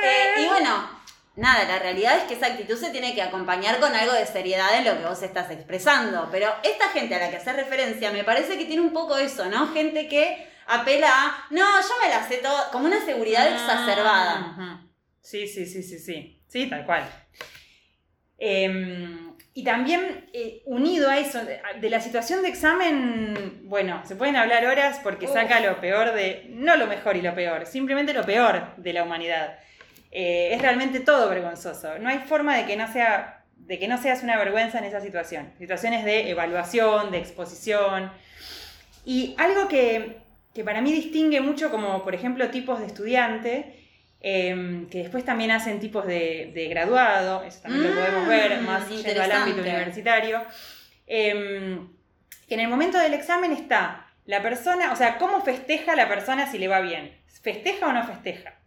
Eh, 0.00 0.34
y 0.42 0.46
bueno, 0.46 0.97
nada, 1.38 1.64
la 1.64 1.78
realidad 1.78 2.18
es 2.18 2.24
que 2.24 2.34
esa 2.34 2.46
actitud 2.46 2.76
se 2.76 2.90
tiene 2.90 3.14
que 3.14 3.22
acompañar 3.22 3.78
con 3.78 3.94
algo 3.94 4.12
de 4.12 4.26
seriedad 4.26 4.76
en 4.76 4.84
lo 4.84 4.98
que 4.98 5.04
vos 5.04 5.22
estás 5.22 5.50
expresando. 5.50 6.28
Pero 6.30 6.52
esta 6.62 6.88
gente 6.88 7.14
a 7.14 7.18
la 7.20 7.30
que 7.30 7.36
haces 7.36 7.56
referencia 7.56 8.10
me 8.10 8.24
parece 8.24 8.58
que 8.58 8.64
tiene 8.64 8.82
un 8.82 8.92
poco 8.92 9.16
eso, 9.16 9.46
¿no? 9.46 9.68
Gente 9.72 10.08
que 10.08 10.48
apela 10.66 11.08
a, 11.08 11.46
no, 11.50 11.60
yo 11.60 11.94
me 12.02 12.10
la 12.10 12.26
sé 12.28 12.38
todo, 12.38 12.70
como 12.72 12.86
una 12.86 13.04
seguridad 13.04 13.46
exacerbada. 13.46 14.52
Ujú. 14.52 14.88
Sí, 15.22 15.46
sí, 15.46 15.64
sí, 15.64 15.82
sí, 15.82 15.98
sí. 15.98 16.42
Sí, 16.48 16.68
tal 16.68 16.84
cual. 16.84 17.04
Em, 18.38 19.34
y 19.54 19.64
también 19.64 20.28
eh, 20.32 20.62
unido 20.66 21.08
a 21.10 21.18
eso, 21.18 21.44
de, 21.44 21.60
de 21.80 21.90
la 21.90 22.00
situación 22.00 22.42
de 22.42 22.48
examen, 22.48 23.60
bueno, 23.64 24.02
se 24.06 24.16
pueden 24.16 24.36
hablar 24.36 24.64
horas 24.66 25.00
porque 25.02 25.26
Uf. 25.26 25.32
saca 25.32 25.60
lo 25.60 25.80
peor 25.80 26.14
de, 26.14 26.46
no 26.50 26.76
lo 26.76 26.86
mejor 26.86 27.16
y 27.16 27.22
lo 27.22 27.34
peor, 27.34 27.66
simplemente 27.66 28.12
lo 28.12 28.24
peor 28.24 28.76
de 28.76 28.92
la 28.92 29.02
humanidad. 29.02 29.58
Eh, 30.10 30.50
es 30.54 30.62
realmente 30.62 31.00
todo 31.00 31.28
vergonzoso. 31.28 31.98
No 31.98 32.08
hay 32.08 32.18
forma 32.18 32.56
de 32.56 32.66
que 32.66 32.76
no 32.76 32.90
sea, 32.92 33.44
de 33.56 33.78
que 33.78 33.88
no 33.88 34.00
seas 34.00 34.22
una 34.22 34.38
vergüenza 34.38 34.78
en 34.78 34.84
esa 34.84 35.00
situación. 35.00 35.52
Situaciones 35.58 36.04
de 36.04 36.30
evaluación, 36.30 37.10
de 37.10 37.18
exposición. 37.18 38.10
Y 39.04 39.34
algo 39.38 39.68
que, 39.68 40.18
que 40.54 40.64
para 40.64 40.80
mí 40.80 40.92
distingue 40.92 41.40
mucho 41.40 41.70
como, 41.70 42.02
por 42.04 42.14
ejemplo, 42.14 42.48
tipos 42.48 42.80
de 42.80 42.86
estudiante, 42.86 43.74
eh, 44.20 44.86
que 44.90 44.98
después 44.98 45.24
también 45.24 45.50
hacen 45.50 45.78
tipos 45.78 46.06
de, 46.06 46.50
de 46.54 46.68
graduado, 46.68 47.44
eso 47.44 47.60
también 47.62 47.84
lo 47.84 47.90
Mm, 47.90 47.94
podemos 47.94 48.28
ver 48.28 48.60
más 48.62 48.88
yendo 48.88 49.22
al 49.22 49.32
ámbito 49.32 49.60
universitario, 49.60 50.44
eh, 51.06 51.78
que 52.48 52.54
en 52.54 52.60
el 52.60 52.68
momento 52.68 52.98
del 52.98 53.14
examen 53.14 53.52
está 53.52 54.06
la 54.26 54.42
persona, 54.42 54.92
o 54.92 54.96
sea, 54.96 55.18
cómo 55.18 55.42
festeja 55.42 55.94
la 55.94 56.08
persona 56.08 56.50
si 56.50 56.58
le 56.58 56.68
va 56.68 56.80
bien, 56.80 57.16
festeja 57.42 57.86
o 57.86 57.92
no 57.92 58.04
festeja. 58.04 58.57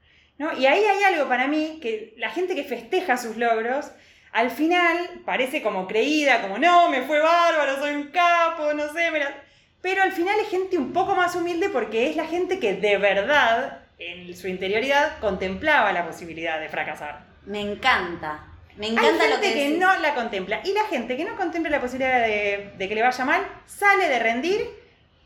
¿No? 0.41 0.51
Y 0.57 0.65
ahí 0.65 0.83
hay 0.83 1.03
algo 1.03 1.29
para 1.29 1.47
mí 1.47 1.77
que 1.83 2.15
la 2.17 2.31
gente 2.31 2.55
que 2.55 2.63
festeja 2.63 3.15
sus 3.15 3.37
logros, 3.37 3.91
al 4.31 4.49
final 4.49 4.97
parece 5.23 5.61
como 5.61 5.87
creída, 5.87 6.41
como 6.41 6.57
no, 6.57 6.89
me 6.89 7.03
fue 7.03 7.19
bárbaro, 7.19 7.77
soy 7.77 7.93
un 7.93 8.07
capo, 8.07 8.73
no 8.73 8.91
sé, 8.91 9.11
me 9.11 9.19
la-". 9.19 9.35
pero 9.83 10.01
al 10.01 10.11
final 10.11 10.35
es 10.39 10.49
gente 10.49 10.79
un 10.79 10.93
poco 10.93 11.13
más 11.13 11.35
humilde 11.35 11.69
porque 11.69 12.09
es 12.09 12.15
la 12.15 12.25
gente 12.25 12.57
que 12.57 12.73
de 12.73 12.97
verdad, 12.97 13.83
en 13.99 14.35
su 14.35 14.47
interioridad, 14.47 15.19
contemplaba 15.19 15.93
la 15.93 16.07
posibilidad 16.07 16.59
de 16.59 16.69
fracasar. 16.69 17.19
Me 17.45 17.61
encanta. 17.61 18.47
Me 18.77 18.87
Hay 18.87 18.93
encanta 18.93 19.11
gente 19.11 19.29
lo 19.35 19.41
que, 19.41 19.53
que, 19.53 19.69
no 19.77 19.95
la 19.99 20.15
contempla. 20.15 20.61
Y 20.63 20.73
la 20.73 20.85
gente 20.85 21.17
que 21.17 21.25
no 21.25 21.35
contempla 21.35 21.69
la 21.69 21.81
posibilidad 21.81 22.19
de, 22.19 22.71
de 22.79 22.89
que 22.89 22.95
le 22.95 23.03
vaya 23.03 23.25
mal, 23.25 23.45
sale 23.67 24.09
de 24.09 24.17
rendir 24.17 24.61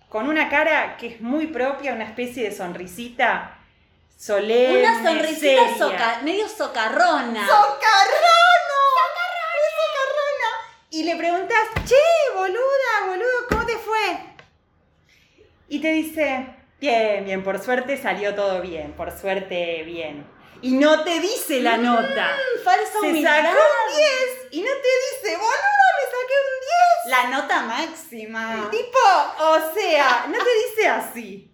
con 0.10 0.28
una 0.28 0.50
cara 0.50 0.98
que 0.98 1.08
es 1.08 1.22
muy 1.22 1.48
propia, 1.48 1.94
una 1.94 2.04
especie 2.04 2.44
de 2.44 2.52
sonrisita 2.52 3.55
solemne. 4.16 4.80
Una 4.80 5.04
sonrisita 5.04 5.40
seria. 5.40 5.78
soca- 5.78 6.20
medio 6.24 6.48
socarrona. 6.48 7.46
¡Socarrona! 7.46 8.36
¡Socarrona! 9.76 10.50
Y 10.90 11.04
le 11.04 11.16
preguntas, 11.16 11.60
che, 11.86 11.96
boluda, 12.36 13.08
boludo, 13.08 13.48
¿cómo 13.50 13.66
te 13.66 13.78
fue? 13.78 14.20
Y 15.68 15.80
te 15.82 15.90
dice, 15.90 16.48
bien, 16.80 17.26
bien, 17.26 17.44
por 17.44 17.62
suerte 17.62 18.02
salió 18.02 18.34
todo 18.36 18.62
bien, 18.62 18.94
por 18.94 19.12
suerte 19.18 19.84
bien. 19.84 20.26
Y 20.62 20.72
no 20.72 21.04
te 21.04 21.20
dice 21.20 21.60
la 21.62 21.78
nota. 21.78 22.36
Falsa 22.64 22.92
Se 23.02 23.08
humildad. 23.08 23.36
sacó 23.44 23.50
un 23.60 23.98
10 23.98 24.48
y 24.52 24.62
no 24.62 24.70
te 24.72 25.28
dice, 25.28 25.36
boluda, 25.38 25.90
me 25.98 26.06
saqué 26.06 26.36
un 26.46 26.62
10. 26.62 27.32
La 27.32 27.38
nota 27.38 27.62
máxima. 27.64 28.70
Tipo, 28.72 29.00
o 29.40 29.74
sea, 29.74 30.26
no 30.30 30.38
te 30.38 30.50
dice 30.70 30.88
así. 30.88 31.52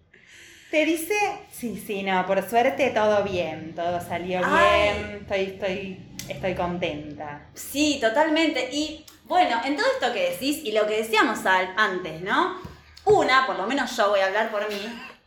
Te 0.72 0.86
dice, 0.86 1.14
sí, 1.52 1.76
sí, 1.86 2.02
no, 2.02 2.26
por 2.26 2.48
suerte 2.48 2.88
todo 2.94 3.22
bien, 3.24 3.74
todo 3.76 4.00
salió 4.00 4.40
Ay. 4.42 4.88
bien, 4.94 5.18
estoy, 5.20 5.40
estoy, 5.42 5.98
estoy 6.30 6.54
contenta. 6.54 7.42
Sí, 7.52 7.98
totalmente. 8.00 8.70
Y 8.72 9.04
bueno, 9.24 9.60
en 9.66 9.76
todo 9.76 9.84
esto 9.92 10.10
que 10.14 10.30
decís 10.30 10.62
y 10.64 10.72
lo 10.72 10.86
que 10.86 10.96
decíamos 11.02 11.44
al- 11.44 11.74
antes, 11.76 12.22
¿no? 12.22 12.58
Una, 13.04 13.46
por 13.46 13.56
lo 13.58 13.66
menos 13.66 13.94
yo 13.94 14.08
voy 14.08 14.20
a 14.20 14.26
hablar 14.28 14.50
por 14.50 14.66
mí, 14.66 14.80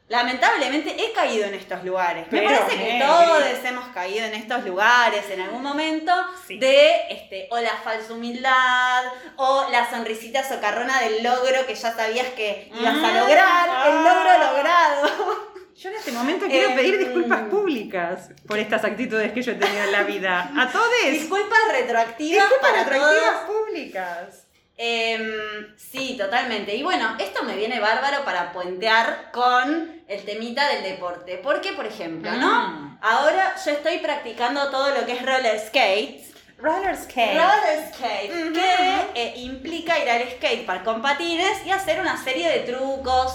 lamentablemente 0.08 0.96
he 1.04 1.12
caído 1.14 1.46
en 1.46 1.54
estos 1.56 1.84
lugares. 1.84 2.32
Me 2.32 2.42
parece 2.42 2.78
que 2.78 3.00
todos 3.06 3.44
hemos 3.66 3.88
caído 3.90 4.26
en 4.26 4.34
estos 4.36 4.64
lugares 4.66 5.30
en 5.30 5.42
algún 5.42 5.64
momento 5.64 6.12
Sí. 6.48 6.58
de 6.60 7.08
este, 7.10 7.48
o 7.52 7.60
la 7.60 7.76
falsa 7.84 8.14
humildad, 8.14 9.04
o 9.38 9.68
la 9.72 9.90
sonrisita 9.90 10.48
socarrona 10.48 11.00
del 11.02 11.24
logro 11.24 11.66
que 11.66 11.76
ya 11.76 11.94
sabías 11.96 12.28
que 12.30 12.72
ibas 12.80 12.96
a 12.96 12.98
Mm, 12.98 13.18
lograr, 13.18 13.68
el 13.88 13.98
ah. 13.98 14.04
logro 14.06 14.52
logrado. 14.52 15.46
Yo 15.76 15.90
en 15.90 15.96
este 15.98 16.12
momento 16.14 16.46
quiero 16.48 16.70
Em, 16.70 16.76
pedir 16.76 16.98
disculpas 17.00 17.42
públicas 17.50 18.30
por 18.48 18.58
estas 18.58 18.86
actitudes 18.86 19.34
que 19.34 19.42
yo 19.42 19.52
he 19.52 19.56
tenido 19.56 19.84
en 19.84 19.92
la 19.92 20.04
vida. 20.04 20.50
A 20.58 20.72
todos. 20.72 20.90
Disculpas 21.12 21.60
retroactivas 21.70 22.46
Disculpas 22.48 22.72
para 22.72 22.84
retroactivas 22.86 23.46
todos. 23.46 23.58
públicas. 23.60 24.45
Em, 24.77 25.77
sí, 25.77 26.17
totalmente. 26.17 26.75
Y 26.75 26.84
bueno, 26.84 27.15
esto 27.17 27.44
me 27.44 27.55
viene 27.55 27.79
bárbaro 27.79 28.25
para 28.25 28.51
puentear 28.51 29.32
con 29.32 30.03
el 30.08 30.25
temita 30.25 30.67
del 30.67 30.84
deporte. 30.84 31.39
Porque, 31.41 31.72
por 31.74 31.86
ejemplo, 31.86 32.32
¿no? 32.34 32.70
Mm. 32.70 33.00
Ahora 33.01 33.55
yo 33.63 33.72
estoy 33.72 34.00
practicando 34.00 34.70
todo 34.70 34.89
lo 34.89 35.05
que 35.05 35.13
es 35.13 35.25
roller 35.25 35.60
skate. 35.60 36.25
Roller 36.58 36.96
skate. 36.98 37.38
Roller 37.38 37.94
skate, 37.94 38.53
que 38.53 39.22
eh, 39.22 39.34
implica 39.38 40.00
ir 40.00 40.10
al 40.10 40.29
skatepark 40.32 40.84
con 40.84 41.01
patines 41.01 41.65
y 41.65 41.72
hacer 41.72 42.00
una 42.00 42.22
serie 42.22 42.50
de 42.50 42.60
trucos 42.60 43.34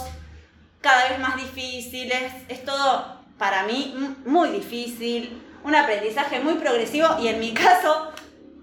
cada 0.79 1.09
vez 1.09 1.19
más 1.19 1.35
difíciles. 1.37 2.33
Es 2.49 2.63
todo, 2.65 3.19
para 3.37 3.63
mí, 3.63 3.95
muy 4.25 4.49
difícil. 4.49 5.41
Un 5.63 5.75
aprendizaje 5.75 6.39
muy 6.39 6.55
progresivo 6.55 7.07
y 7.19 7.27
en 7.27 7.39
mi 7.39 7.53
caso, 7.53 8.11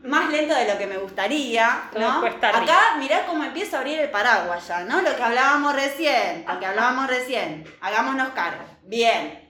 más 0.05 0.31
lento 0.31 0.55
de 0.55 0.67
lo 0.73 0.79
que 0.79 0.87
me 0.87 0.97
gustaría. 0.99 1.89
¿no? 2.01 2.21
Acá, 2.63 2.95
mirá 2.99 3.27
cómo 3.27 3.45
empiezo 3.45 3.77
a 3.77 3.81
abrir 3.81 3.99
el 4.01 4.11
paraguas 4.11 4.67
ya, 4.69 4.81
¿no? 4.81 5.01
Lo 5.03 5.15
que 5.17 5.23
hablábamos 5.23 5.75
recién, 5.75 6.45
lo 6.47 6.59
que 6.61 6.67
hablábamos 6.67 7.07
recién. 7.09 7.65
Hagámonos 7.81 8.29
cargo. 8.31 8.65
Bien. 8.83 9.45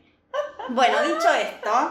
Bueno, 0.70 1.02
dicho 1.02 1.32
esto, 1.34 1.90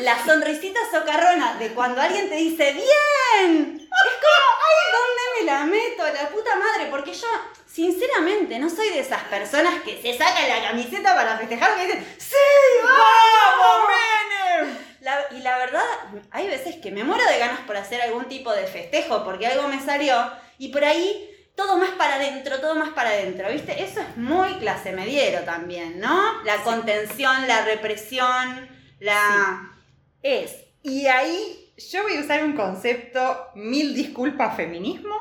la 0.00 0.24
sonrisita 0.24 0.78
socarrona 0.92 1.54
de 1.54 1.72
cuando 1.72 2.00
alguien 2.02 2.28
te 2.28 2.36
dice 2.36 2.72
¡Bien! 2.74 3.78
Es 3.80 4.14
como, 4.14 4.48
¡ay, 4.68 4.92
dónde 4.92 5.22
me 5.40 5.46
la 5.46 5.64
meto! 5.64 6.04
La 6.22 6.28
puta 6.28 6.54
madre, 6.56 6.88
porque 6.90 7.14
yo, 7.14 7.26
sinceramente, 7.66 8.58
no 8.58 8.68
soy 8.68 8.90
de 8.90 9.00
esas 9.00 9.22
personas 9.24 9.82
que 9.82 10.00
se 10.02 10.16
sacan 10.16 10.46
la 10.48 10.68
camiseta 10.68 11.14
para 11.14 11.38
festejar 11.38 11.70
y 11.78 11.86
dicen 11.86 12.16
¡Sí, 12.18 12.36
vamos! 12.82 13.86
La- 15.00 15.26
y 15.30 15.40
la 15.40 15.56
verdad, 15.58 15.84
hay 16.36 16.48
veces 16.48 16.76
que 16.76 16.90
me 16.90 17.02
muero 17.02 17.24
de 17.24 17.38
ganas 17.38 17.60
por 17.60 17.78
hacer 17.78 18.02
algún 18.02 18.26
tipo 18.26 18.52
de 18.52 18.66
festejo 18.66 19.24
porque 19.24 19.46
algo 19.46 19.68
me 19.68 19.80
salió 19.80 20.14
y 20.58 20.68
por 20.68 20.84
ahí 20.84 21.30
todo 21.54 21.78
más 21.78 21.92
para 21.92 22.16
adentro, 22.16 22.60
todo 22.60 22.74
más 22.74 22.90
para 22.90 23.08
adentro, 23.08 23.48
¿viste? 23.50 23.82
Eso 23.82 24.00
es 24.02 24.16
muy 24.18 24.52
clase 24.56 24.92
mediero 24.92 25.44
también, 25.44 25.98
¿no? 25.98 26.42
La 26.44 26.62
contención, 26.62 27.48
la 27.48 27.64
represión, 27.64 28.68
la... 29.00 29.72
Es. 30.22 30.54
Y 30.82 31.06
ahí 31.06 31.72
yo 31.90 32.02
voy 32.02 32.18
a 32.18 32.20
usar 32.20 32.44
un 32.44 32.52
concepto, 32.52 33.48
mil 33.54 33.94
disculpas 33.94 34.56
feminismo, 34.56 35.16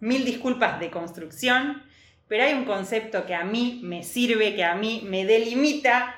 mil 0.00 0.24
disculpas 0.24 0.80
de 0.80 0.90
construcción, 0.90 1.82
pero 2.26 2.44
hay 2.44 2.54
un 2.54 2.64
concepto 2.64 3.26
que 3.26 3.34
a 3.34 3.44
mí 3.44 3.80
me 3.82 4.02
sirve, 4.02 4.56
que 4.56 4.64
a 4.64 4.76
mí 4.76 5.02
me 5.04 5.26
delimita 5.26 6.14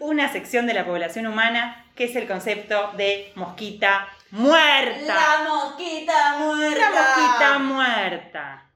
Una 0.00 0.32
sección 0.32 0.66
de 0.66 0.74
la 0.74 0.84
población 0.86 1.26
humana, 1.26 1.84
que 1.96 2.04
es 2.04 2.16
el 2.16 2.26
concepto 2.28 2.92
de 2.96 3.32
mosquita 3.34 4.08
muerta. 4.30 5.00
La 5.06 5.48
mosquita 5.48 6.38
muerta. 6.38 6.78
La 6.80 6.90
mosquita 6.90 7.58
muerta. 7.58 8.66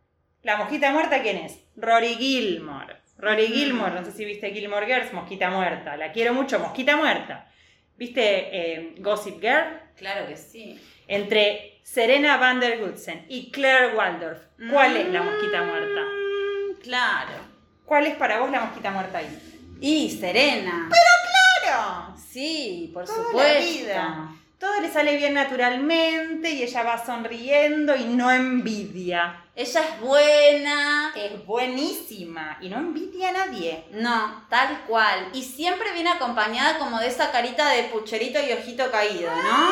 ¿La 0.43 0.57
mosquita 0.57 0.91
muerta 0.91 1.23
quién 1.23 1.37
es? 1.39 1.59
Rory 1.77 2.15
Gilmore. 2.17 2.97
Rory 3.19 3.49
Mm. 3.49 3.53
Gilmore, 3.53 3.95
no 3.95 4.05
sé 4.05 4.11
si 4.13 4.25
viste 4.25 4.51
Gilmore 4.51 4.87
Girls, 4.87 5.13
mosquita 5.13 5.49
muerta. 5.51 5.97
La 5.97 6.13
quiero 6.13 6.35
mucho, 6.35 6.59
mosquita 6.59 6.97
muerta. 6.97 7.49
¿Viste 7.97 8.23
eh, 8.53 8.95
Gossip 8.99 9.41
Girl? 9.41 9.81
Claro 9.97 10.27
que 10.27 10.37
sí. 10.37 10.81
Entre 11.07 11.81
Serena 11.85 12.37
Van 12.39 12.59
der 12.59 12.83
Woodsen 12.83 13.25
y 13.29 13.53
Claire 13.53 13.95
Waldorf, 13.95 14.41
¿cuál 14.73 14.97
es 14.97 15.09
la 15.11 15.23
mosquita 15.23 15.63
muerta? 15.63 16.01
Mm, 16.01 16.81
Claro. 16.83 17.55
¿Cuál 17.87 18.07
es 18.07 18.17
para 18.17 18.41
vos 18.41 18.51
la 18.51 18.61
mosquita 18.61 18.91
muerta 18.91 19.19
ahí? 19.19 19.54
Y 19.81 20.11
Serena. 20.19 20.89
¡Claro! 20.89 22.15
Sí, 22.31 22.91
por 22.93 23.05
Toda 23.05 23.19
la 23.19 23.25
supuesto. 23.25 23.65
vida. 23.85 24.29
Todo 24.59 24.81
le 24.81 24.91
sale 24.91 25.17
bien 25.17 25.35
naturalmente 25.35 26.51
y 26.51 26.63
ella 26.63 26.83
va 26.85 27.05
sonriendo 27.05 27.95
y 27.95 28.05
no 28.05 28.31
envidia. 28.31 29.45
Ella 29.55 29.81
es 29.83 30.01
buena. 30.01 31.13
Es 31.15 31.45
buenísima 31.45 32.57
y 32.63 32.69
no 32.71 32.79
envidia 32.79 33.29
a 33.29 33.33
nadie. 33.33 33.85
No, 33.91 34.47
tal 34.49 34.85
cual. 34.87 35.29
Y 35.35 35.43
siempre 35.43 35.93
viene 35.93 36.11
acompañada 36.11 36.79
como 36.79 36.99
de 36.99 37.09
esa 37.09 37.31
carita 37.31 37.69
de 37.71 37.85
pucherito 37.85 38.39
y 38.41 38.53
ojito 38.53 38.91
caído, 38.91 39.31
¿no? 39.35 39.71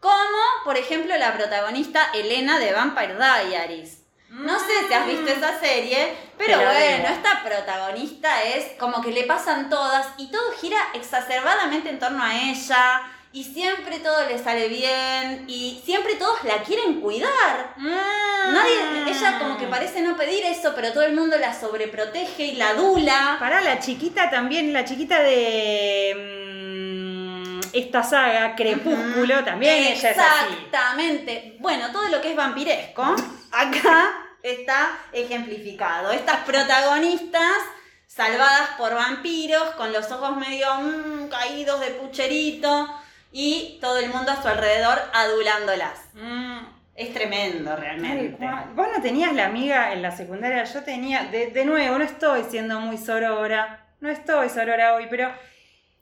Como, 0.00 0.38
por 0.64 0.78
ejemplo, 0.78 1.14
la 1.18 1.34
protagonista 1.36 2.10
Elena 2.14 2.58
de 2.58 2.72
Vampire 2.72 3.16
Diaries. 3.16 3.99
No 4.30 4.58
sé 4.60 4.86
si 4.86 4.94
has 4.94 5.06
visto 5.06 5.28
esa 5.28 5.58
serie, 5.58 6.14
pero 6.38 6.56
bueno, 6.56 7.08
esta 7.08 7.42
protagonista 7.42 8.42
es 8.44 8.78
como 8.78 9.02
que 9.02 9.10
le 9.10 9.24
pasan 9.24 9.68
todas 9.68 10.06
y 10.18 10.30
todo 10.30 10.52
gira 10.60 10.78
exacerbadamente 10.94 11.90
en 11.90 11.98
torno 11.98 12.22
a 12.22 12.34
ella 12.34 13.02
y 13.32 13.44
siempre 13.44 13.98
todo 13.98 14.28
le 14.28 14.38
sale 14.38 14.68
bien 14.68 15.44
y 15.48 15.80
siempre 15.84 16.14
todos 16.14 16.44
la 16.44 16.62
quieren 16.62 17.00
cuidar. 17.00 17.74
Nadie, 17.76 19.08
ella 19.08 19.38
como 19.40 19.56
que 19.56 19.66
parece 19.66 20.00
no 20.02 20.16
pedir 20.16 20.44
eso, 20.44 20.72
pero 20.76 20.92
todo 20.92 21.02
el 21.02 21.14
mundo 21.14 21.36
la 21.36 21.52
sobreprotege 21.52 22.44
y 22.44 22.56
la 22.56 22.70
adula. 22.70 23.36
Para 23.40 23.60
la 23.60 23.80
chiquita 23.80 24.30
también, 24.30 24.72
la 24.72 24.84
chiquita 24.84 25.20
de 25.22 26.14
mm, 26.16 27.60
esta 27.72 28.02
saga, 28.04 28.54
Crepúsculo, 28.54 29.44
también 29.44 29.74
ella 29.76 30.10
es 30.10 30.18
así. 30.18 30.54
Exactamente. 30.64 31.56
Bueno, 31.58 31.90
todo 31.92 32.08
lo 32.08 32.20
que 32.20 32.30
es 32.30 32.36
vampiresco, 32.36 33.14
acá 33.52 34.12
está 34.42 34.98
ejemplificado. 35.12 36.10
Estas 36.10 36.44
protagonistas 36.44 37.58
salvadas 38.06 38.70
por 38.76 38.94
vampiros, 38.94 39.62
con 39.76 39.92
los 39.92 40.10
ojos 40.10 40.36
medio 40.36 40.66
mm, 40.74 41.28
caídos 41.28 41.80
de 41.80 41.88
pucherito 41.88 42.88
y 43.32 43.78
todo 43.80 43.98
el 43.98 44.10
mundo 44.10 44.32
a 44.32 44.42
su 44.42 44.48
alrededor 44.48 44.98
adulándolas. 45.12 46.00
Mm. 46.14 46.58
Es 46.94 47.14
tremendo 47.14 47.74
realmente. 47.76 48.36
cual. 48.36 48.72
Vos 48.74 48.88
no 48.94 49.00
tenías 49.00 49.32
la 49.32 49.46
amiga 49.46 49.92
en 49.92 50.02
la 50.02 50.10
secundaria, 50.10 50.64
yo 50.64 50.82
tenía, 50.82 51.24
de, 51.24 51.46
de 51.46 51.64
nuevo, 51.64 51.96
no 51.96 52.04
estoy 52.04 52.44
siendo 52.44 52.78
muy 52.80 52.98
sorora, 52.98 53.86
no 54.00 54.10
estoy 54.10 54.50
sorora 54.50 54.94
hoy, 54.94 55.06
pero 55.08 55.32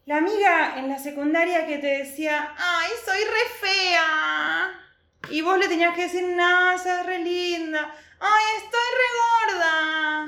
la 0.06 0.16
amiga 0.16 0.74
en 0.76 0.88
la 0.88 0.98
secundaria 0.98 1.66
que 1.66 1.78
te 1.78 1.98
decía, 1.98 2.52
ay, 2.56 2.90
soy 3.04 3.18
re 3.18 3.68
fea. 3.68 4.87
Y 5.30 5.40
vos 5.42 5.58
le 5.58 5.68
tenías 5.68 5.94
que 5.94 6.02
decir, 6.02 6.22
no, 6.24 6.78
sos 6.78 7.04
re 7.06 7.18
linda. 7.18 7.94
Ay, 8.20 8.44
estoy 8.56 8.80
re 8.98 9.54
gorda. 9.54 10.26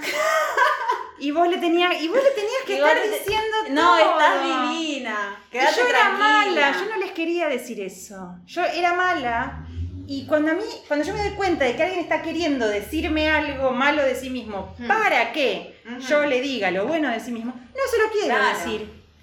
y 1.18 1.30
vos 1.32 1.48
le 1.48 1.58
tenías, 1.58 2.00
y 2.02 2.08
vos 2.08 2.18
le 2.22 2.30
tenías 2.30 2.62
que 2.66 2.72
Y 2.74 2.76
estar 2.76 2.96
te- 3.00 3.08
diciendo 3.10 3.56
No, 3.70 3.96
todo. 3.98 4.10
estás 4.12 4.42
divina. 4.42 5.42
Y 5.46 5.50
Quédate 5.52 5.76
yo 5.76 5.86
era 5.88 5.98
tranquila. 6.00 6.18
mala, 6.28 6.72
yo 6.72 6.84
no 6.90 6.96
les 6.96 7.12
quería 7.12 7.48
decir 7.48 7.80
eso. 7.80 8.36
Yo 8.46 8.64
era 8.64 8.94
mala 8.94 9.66
y 10.06 10.26
cuando 10.26 10.52
a 10.52 10.54
mí, 10.54 10.64
cuando 10.88 11.04
yo 11.04 11.14
me 11.14 11.20
doy 11.22 11.32
cuenta 11.36 11.64
de 11.64 11.76
que 11.76 11.82
alguien 11.82 12.00
está 12.00 12.20
queriendo 12.22 12.66
decirme 12.68 13.30
algo 13.30 13.70
malo 13.72 14.02
de 14.02 14.14
sí 14.14 14.28
mismo, 14.30 14.74
Hmm. 14.78 14.86
para 14.88 15.32
que 15.32 15.80
Ujú. 15.86 16.00
yo 16.08 16.26
le 16.26 16.40
diga 16.40 16.70
lo 16.70 16.86
bueno 16.86 17.08
de 17.10 17.20
sí 17.20 17.30
mismo, 17.32 17.52
no 17.54 17.82
se 17.90 17.98
lo 17.98 18.10
quiero 18.10 18.26
Claro. 18.36 18.58
decir. 18.58 18.80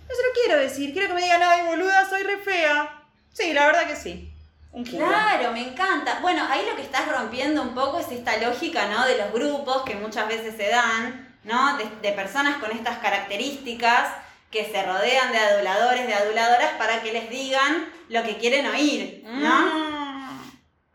No 0.09 0.15
se 0.15 0.23
lo 0.23 0.29
quiero 0.43 0.59
decir. 0.59 0.93
Quiero 0.93 1.07
que 1.09 1.13
me 1.15 1.21
digan, 1.21 1.41
ay, 1.43 1.65
boluda, 1.67 2.09
soy 2.09 2.23
re 2.23 2.37
fea. 2.37 3.03
Sí, 3.33 3.53
la 3.53 3.65
verdad 3.65 3.85
que 3.87 3.95
sí. 3.95 4.31
Un. 4.71 4.83
Claro, 4.83 5.51
me 5.51 5.69
encanta. 5.69 6.19
Bueno, 6.21 6.43
ahí 6.49 6.65
lo 6.69 6.75
que 6.75 6.83
estás 6.83 7.07
rompiendo 7.09 7.61
un 7.61 7.73
poco 7.73 7.99
es 7.99 8.11
esta 8.11 8.37
lógica, 8.37 8.87
¿no? 8.87 9.05
De 9.05 9.17
los 9.17 9.31
grupos 9.33 9.83
que 9.83 9.95
muchas 9.95 10.27
veces 10.27 10.55
se 10.55 10.69
dan, 10.69 11.35
¿no? 11.43 11.77
De, 11.77 11.85
de 12.01 12.11
personas 12.13 12.57
con 12.57 12.71
estas 12.71 12.97
características 12.99 14.09
que 14.51 14.65
se 14.65 14.83
rodean 14.83 15.31
de 15.31 15.39
aduladores, 15.39 16.07
de 16.07 16.13
aduladoras 16.13 16.73
para 16.77 17.01
que 17.01 17.11
les 17.11 17.29
digan 17.29 17.87
lo 18.09 18.23
que 18.23 18.37
quieren 18.37 18.65
oír, 18.67 19.23
¿no? 19.25 19.65
Mm. 19.65 20.41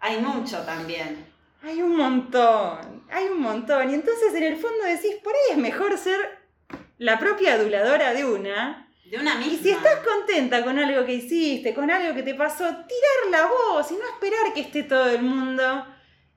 Hay 0.00 0.18
mucho 0.18 0.58
también. 0.62 1.26
Hay 1.62 1.80
un 1.80 1.96
montón, 1.96 3.04
hay 3.10 3.26
un 3.26 3.40
montón. 3.40 3.90
Y 3.90 3.94
entonces 3.94 4.34
en 4.34 4.42
el 4.42 4.56
fondo 4.56 4.84
decís, 4.84 5.14
por 5.22 5.32
ahí 5.32 5.52
es 5.52 5.58
mejor 5.58 5.96
ser 5.96 6.18
la 6.98 7.18
propia 7.18 7.54
aduladora 7.54 8.12
de 8.12 8.24
una 8.24 8.88
De 9.12 9.18
una 9.18 9.34
misma. 9.34 9.52
Y 9.52 9.56
si 9.58 9.70
estás 9.72 9.98
contenta 9.98 10.64
con 10.64 10.78
algo 10.78 11.04
que 11.04 11.12
hiciste, 11.12 11.74
con 11.74 11.90
algo 11.90 12.14
que 12.14 12.22
te 12.22 12.34
pasó, 12.34 12.64
tirar 12.64 13.30
la 13.30 13.46
voz 13.46 13.90
y 13.90 13.94
no 13.94 14.04
esperar 14.04 14.54
que 14.54 14.62
esté 14.62 14.84
todo 14.84 15.10
el 15.10 15.20
mundo 15.20 15.84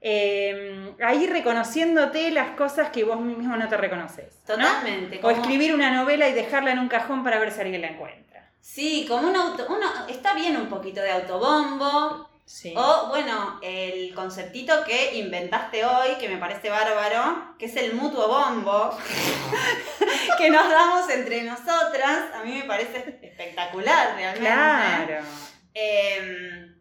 eh, 0.01 0.93
ahí 1.01 1.25
reconociéndote 1.25 2.31
las 2.31 2.49
cosas 2.57 2.89
que 2.89 3.05
vos 3.05 3.21
mismo 3.21 3.55
no 3.55 3.69
te 3.69 3.77
reconoces. 3.77 4.41
¿no? 4.49 4.55
Totalmente. 4.55 5.21
O 5.23 5.29
escribir 5.29 5.73
una 5.73 5.89
novela 5.89 6.27
y 6.27 6.33
dejarla 6.33 6.73
en 6.73 6.79
un 6.79 6.89
cajón 6.89 7.23
para 7.23 7.39
ver 7.39 7.53
si 7.53 7.61
alguien 7.61 7.81
la 7.81 7.87
encuentra. 7.87 8.51
Sí, 8.59 9.05
como 9.07 9.29
un 9.29 9.37
auto. 9.37 9.65
Uno, 9.69 9.87
está 10.09 10.33
bien 10.33 10.57
un 10.57 10.67
poquito 10.67 10.99
de 10.99 11.11
autobombo. 11.11 12.29
Sí. 12.45 12.73
O, 12.77 13.07
bueno, 13.07 13.59
el 13.63 14.13
conceptito 14.13 14.83
que 14.85 15.17
inventaste 15.17 15.83
hoy, 15.83 16.15
que 16.19 16.29
me 16.29 16.37
parece 16.37 16.69
bárbaro, 16.69 17.55
que 17.57 17.65
es 17.65 17.75
el 17.75 17.93
mutuo 17.93 18.27
bombo, 18.27 18.95
que 20.37 20.49
nos 20.51 20.69
damos 20.69 21.09
entre 21.09 21.41
nosotras. 21.41 22.35
A 22.35 22.43
mí 22.43 22.53
me 22.53 22.65
parece 22.65 23.19
espectacular 23.23 24.15
realmente. 24.15 24.47
claro. 24.47 25.25
Eh, 25.73 26.71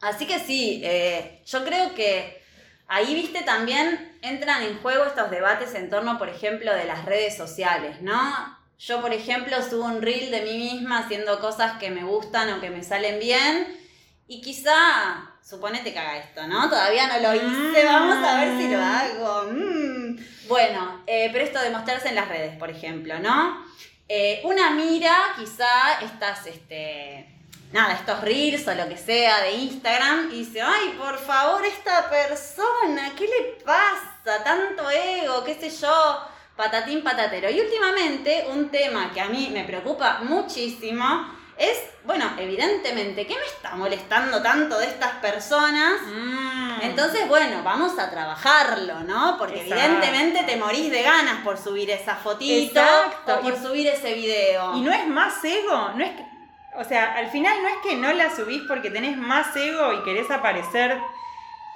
así 0.00 0.26
que 0.26 0.38
sí, 0.38 0.80
eh, 0.84 1.42
yo 1.44 1.64
creo 1.64 1.94
que 1.94 2.40
ahí, 2.86 3.12
viste, 3.14 3.42
también 3.42 4.16
entran 4.22 4.62
en 4.62 4.80
juego 4.80 5.04
estos 5.04 5.30
debates 5.30 5.74
en 5.74 5.90
torno, 5.90 6.16
por 6.16 6.28
ejemplo, 6.28 6.72
de 6.72 6.84
las 6.84 7.04
redes 7.04 7.36
sociales, 7.36 8.00
¿no? 8.02 8.56
Yo, 8.78 9.00
por 9.00 9.12
ejemplo, 9.12 9.56
subo 9.68 9.84
un 9.84 10.00
reel 10.00 10.30
de 10.30 10.42
mí 10.42 10.56
misma 10.72 11.00
haciendo 11.00 11.40
cosas 11.40 11.78
que 11.78 11.90
me 11.90 12.04
gustan 12.04 12.52
o 12.52 12.60
que 12.60 12.70
me 12.70 12.84
salen 12.84 13.18
bien 13.18 13.78
y 14.28 14.42
quizá, 14.42 15.30
suponete 15.42 15.90
que 15.90 15.98
haga 15.98 16.18
esto, 16.18 16.46
¿no? 16.46 16.68
Todavía 16.68 17.08
no 17.08 17.18
lo 17.18 17.34
hice, 17.34 17.84
vamos 17.84 18.22
a 18.22 18.44
ver 18.44 18.58
si 18.58 18.68
lo 18.68 18.78
hago. 18.78 19.50
Mm. 19.50 20.18
Bueno, 20.48 21.02
eh, 21.06 21.30
pero 21.32 21.44
esto 21.44 21.60
de 21.60 21.70
mostrarse 21.70 22.08
en 22.08 22.14
las 22.14 22.28
redes, 22.28 22.56
por 22.58 22.68
ejemplo, 22.68 23.18
¿no? 23.18 23.66
Eh, 24.06 24.42
una 24.44 24.70
mira 24.70 25.14
quizá 25.38 26.00
estas, 26.02 26.46
este, 26.46 27.26
nada, 27.72 27.94
estos 27.94 28.20
reels 28.20 28.68
o 28.68 28.74
lo 28.74 28.86
que 28.86 28.98
sea 28.98 29.40
de 29.40 29.52
Instagram 29.52 30.28
y 30.30 30.40
dice, 30.40 30.60
ay, 30.60 30.94
por 30.98 31.18
favor, 31.18 31.64
esta 31.64 32.10
persona, 32.10 33.12
¿qué 33.16 33.24
le 33.24 33.64
pasa? 33.64 34.44
Tanto 34.44 34.90
ego, 34.90 35.42
qué 35.42 35.54
sé 35.54 35.70
yo, 35.70 36.20
patatín 36.54 37.02
patatero. 37.02 37.48
Y 37.48 37.60
últimamente 37.60 38.46
un 38.50 38.68
tema 38.68 39.10
que 39.14 39.22
a 39.22 39.28
mí 39.28 39.48
me 39.50 39.64
preocupa 39.64 40.20
muchísimo 40.22 41.37
es, 41.58 41.78
bueno, 42.04 42.30
evidentemente, 42.38 43.26
¿qué 43.26 43.34
me 43.34 43.44
está 43.46 43.74
molestando 43.74 44.40
tanto 44.42 44.78
de 44.78 44.86
estas 44.86 45.12
personas? 45.16 46.00
Mm. 46.06 46.80
Entonces, 46.82 47.26
bueno, 47.28 47.62
vamos 47.64 47.98
a 47.98 48.08
trabajarlo, 48.10 49.00
¿no? 49.00 49.36
Porque 49.38 49.62
Exacto. 49.62 49.74
evidentemente 49.84 50.44
te 50.44 50.56
morís 50.56 50.90
de 50.90 51.02
ganas 51.02 51.42
por 51.42 51.58
subir 51.58 51.90
esa 51.90 52.14
fotito 52.14 52.80
Exacto. 52.80 53.34
o 53.34 53.40
por 53.40 53.54
Y- 53.54 53.56
subir 53.56 53.86
ese 53.88 54.14
video. 54.14 54.76
Y 54.76 54.80
no 54.82 54.92
es 54.92 55.06
más 55.08 55.44
ego, 55.44 55.90
no 55.96 56.04
es 56.04 56.10
que, 56.12 56.24
o 56.76 56.84
sea, 56.84 57.16
al 57.16 57.28
final 57.30 57.60
no 57.62 57.68
es 57.68 57.76
que 57.82 57.96
no 57.96 58.12
la 58.12 58.34
subís 58.34 58.62
porque 58.68 58.90
tenés 58.90 59.16
más 59.16 59.54
ego 59.56 59.92
y 59.94 60.02
querés 60.04 60.30
aparecer 60.30 60.96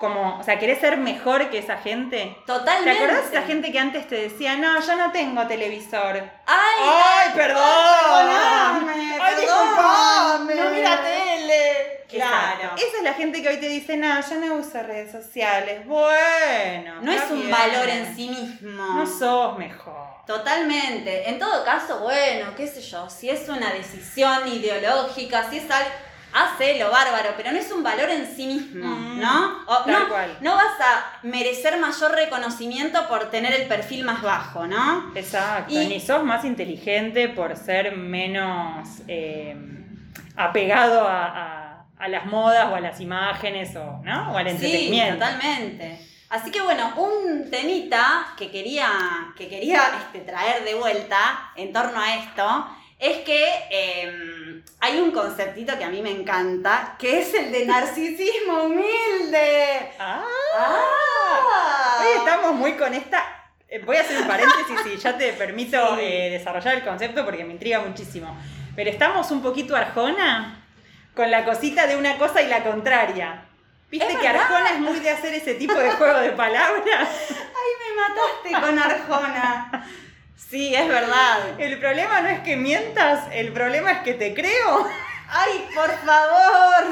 como, 0.02 0.40
o 0.40 0.42
sea, 0.42 0.58
querés 0.58 0.80
ser 0.80 0.96
mejor 0.96 1.48
que 1.48 1.58
esa 1.58 1.76
gente. 1.76 2.36
¿Te 2.40 2.52
Totalmente. 2.52 3.04
acordás 3.04 3.30
de 3.30 3.36
esa 3.36 3.46
gente 3.46 3.70
que 3.70 3.78
antes 3.78 4.08
te 4.08 4.16
decía, 4.16 4.56
no, 4.56 4.80
yo 4.80 4.96
no 4.96 5.12
tengo 5.12 5.46
televisor? 5.46 6.16
¡Ay! 6.44 6.80
¡Ay, 6.80 7.30
perdón! 7.36 7.62
Perdóname, 8.00 9.18
¡Ay, 9.22 9.34
disculpame. 9.36 10.54
No 10.56 10.70
mira 10.70 11.00
tele. 11.02 12.04
Claro. 12.08 12.74
Esa 12.76 12.96
es 12.98 13.02
la 13.04 13.14
gente 13.14 13.42
que 13.42 13.48
hoy 13.48 13.58
te 13.58 13.68
dice, 13.68 13.96
no, 13.96 14.20
yo 14.28 14.34
no 14.40 14.54
uso 14.56 14.82
redes 14.82 15.12
sociales. 15.12 15.86
Bueno. 15.86 17.00
No 17.00 17.12
es 17.12 17.30
un 17.30 17.42
bien. 17.42 17.52
valor 17.52 17.88
en 17.88 18.16
sí 18.16 18.28
mismo. 18.28 18.84
No 18.94 19.06
sos 19.06 19.56
mejor. 19.56 20.08
Totalmente. 20.26 21.30
En 21.30 21.38
todo 21.38 21.64
caso, 21.64 22.00
bueno, 22.00 22.56
qué 22.56 22.66
sé 22.66 22.80
yo, 22.80 23.08
si 23.08 23.30
es 23.30 23.48
una 23.48 23.72
decisión 23.72 24.48
ideológica, 24.48 25.48
si 25.48 25.58
es 25.58 25.70
algo, 25.70 25.90
hacelo 26.32 26.90
bárbaro, 26.90 27.30
pero 27.36 27.52
no 27.52 27.58
es 27.58 27.70
un 27.70 27.82
valor 27.82 28.08
en 28.10 28.26
sí 28.26 28.46
mismo, 28.46 28.86
Mm, 28.86 29.20
¿no? 29.20 29.64
O- 29.66 29.84
no, 29.86 30.08
cual. 30.08 30.36
no 30.40 30.54
vas 30.54 30.80
a 30.80 31.18
merecer 31.26 31.78
mayor 31.78 32.12
reconocimiento 32.12 33.06
por 33.08 33.30
tener 33.30 33.52
el 33.52 33.66
perfil 33.68 34.04
más 34.04 34.22
bajo, 34.22 34.66
¿no? 34.66 35.12
Exacto. 35.14 35.72
Y- 35.72 35.86
Ni 35.88 36.00
sos 36.00 36.24
más 36.24 36.44
inteligente 36.44 37.28
por 37.28 37.56
ser 37.56 37.96
menos 37.96 38.88
eh, 39.08 39.56
apegado 40.36 41.06
a, 41.06 41.24
a- 41.26 41.84
a 41.98 42.08
las 42.08 42.26
modas 42.26 42.66
o 42.70 42.74
a 42.74 42.80
las 42.80 43.00
imágenes 43.00 43.76
o, 43.76 44.00
¿no? 44.02 44.32
o 44.32 44.36
al 44.36 44.46
Sí, 44.46 44.52
entretenimiento. 44.54 45.14
totalmente. 45.24 46.08
Así 46.30 46.50
que 46.50 46.60
bueno, 46.62 46.94
un 46.96 47.50
temita 47.50 48.28
que 48.38 48.50
quería, 48.50 48.88
que 49.36 49.48
quería 49.48 49.82
este, 49.98 50.20
traer 50.20 50.64
de 50.64 50.74
vuelta 50.74 51.50
en 51.56 51.72
torno 51.72 52.00
a 52.00 52.16
esto 52.16 52.66
es 52.98 53.18
que 53.18 53.44
eh, 53.70 54.10
hay 54.80 55.00
un 55.00 55.10
conceptito 55.10 55.76
que 55.78 55.84
a 55.84 55.88
mí 55.88 56.02
me 56.02 56.10
encanta, 56.10 56.96
que 56.98 57.20
es 57.20 57.32
el 57.34 57.52
de 57.52 57.66
narcisismo 57.66 58.64
humilde. 58.64 59.90
Ah, 59.98 60.24
¡Ah! 60.56 61.98
hoy 62.00 62.18
estamos 62.18 62.54
muy 62.54 62.72
con 62.74 62.92
esta. 62.94 63.22
eh, 63.68 63.80
Voy 63.84 63.96
a 63.96 64.00
hacer 64.00 64.18
un 64.20 64.26
paréntesis 64.28 64.80
y 64.92 64.96
ya 64.96 65.16
te 65.16 65.32
permito 65.34 65.96
Sí. 65.96 66.02
eh, 66.02 66.30
desarrollar 66.30 66.74
el 66.76 66.82
concepto 66.84 67.24
porque 67.24 67.44
me 67.44 67.52
intriga 67.52 67.80
muchísimo. 67.80 68.36
Pero 68.74 68.90
estamos 68.90 69.30
un 69.30 69.42
poquito 69.42 69.76
Arjona 69.76 70.58
con 71.14 71.30
la 71.30 71.44
cosita 71.44 71.86
de 71.86 71.96
una 71.96 72.16
cosa 72.18 72.40
y 72.42 72.48
la 72.48 72.62
contraria. 72.64 73.44
¿Viste 73.90 74.10
Es 74.10 74.18
que 74.18 74.26
verdad. 74.26 74.42
Arjona 74.44 74.70
es 74.70 74.80
muy 74.80 74.98
de 75.00 75.10
hacer 75.10 75.34
ese 75.34 75.54
tipo 75.54 75.74
de 75.74 75.90
juego 75.90 76.18
de 76.20 76.30
palabras? 76.32 76.84
¡Ay, 77.28 77.72
me 77.84 78.00
mataste 78.00 78.66
con 78.66 78.78
Arjona! 78.78 79.86
Sí, 80.50 80.74
es 80.74 80.88
verdad. 80.88 81.58
El 81.58 81.78
problema 81.78 82.20
no 82.20 82.28
es 82.28 82.40
que 82.40 82.56
mientas, 82.56 83.26
el 83.32 83.52
problema 83.52 83.92
es 83.92 83.98
que 84.02 84.14
te 84.14 84.34
creo. 84.34 84.86
¡Ay, 85.28 85.66
por 85.74 85.90
favor! 86.04 86.84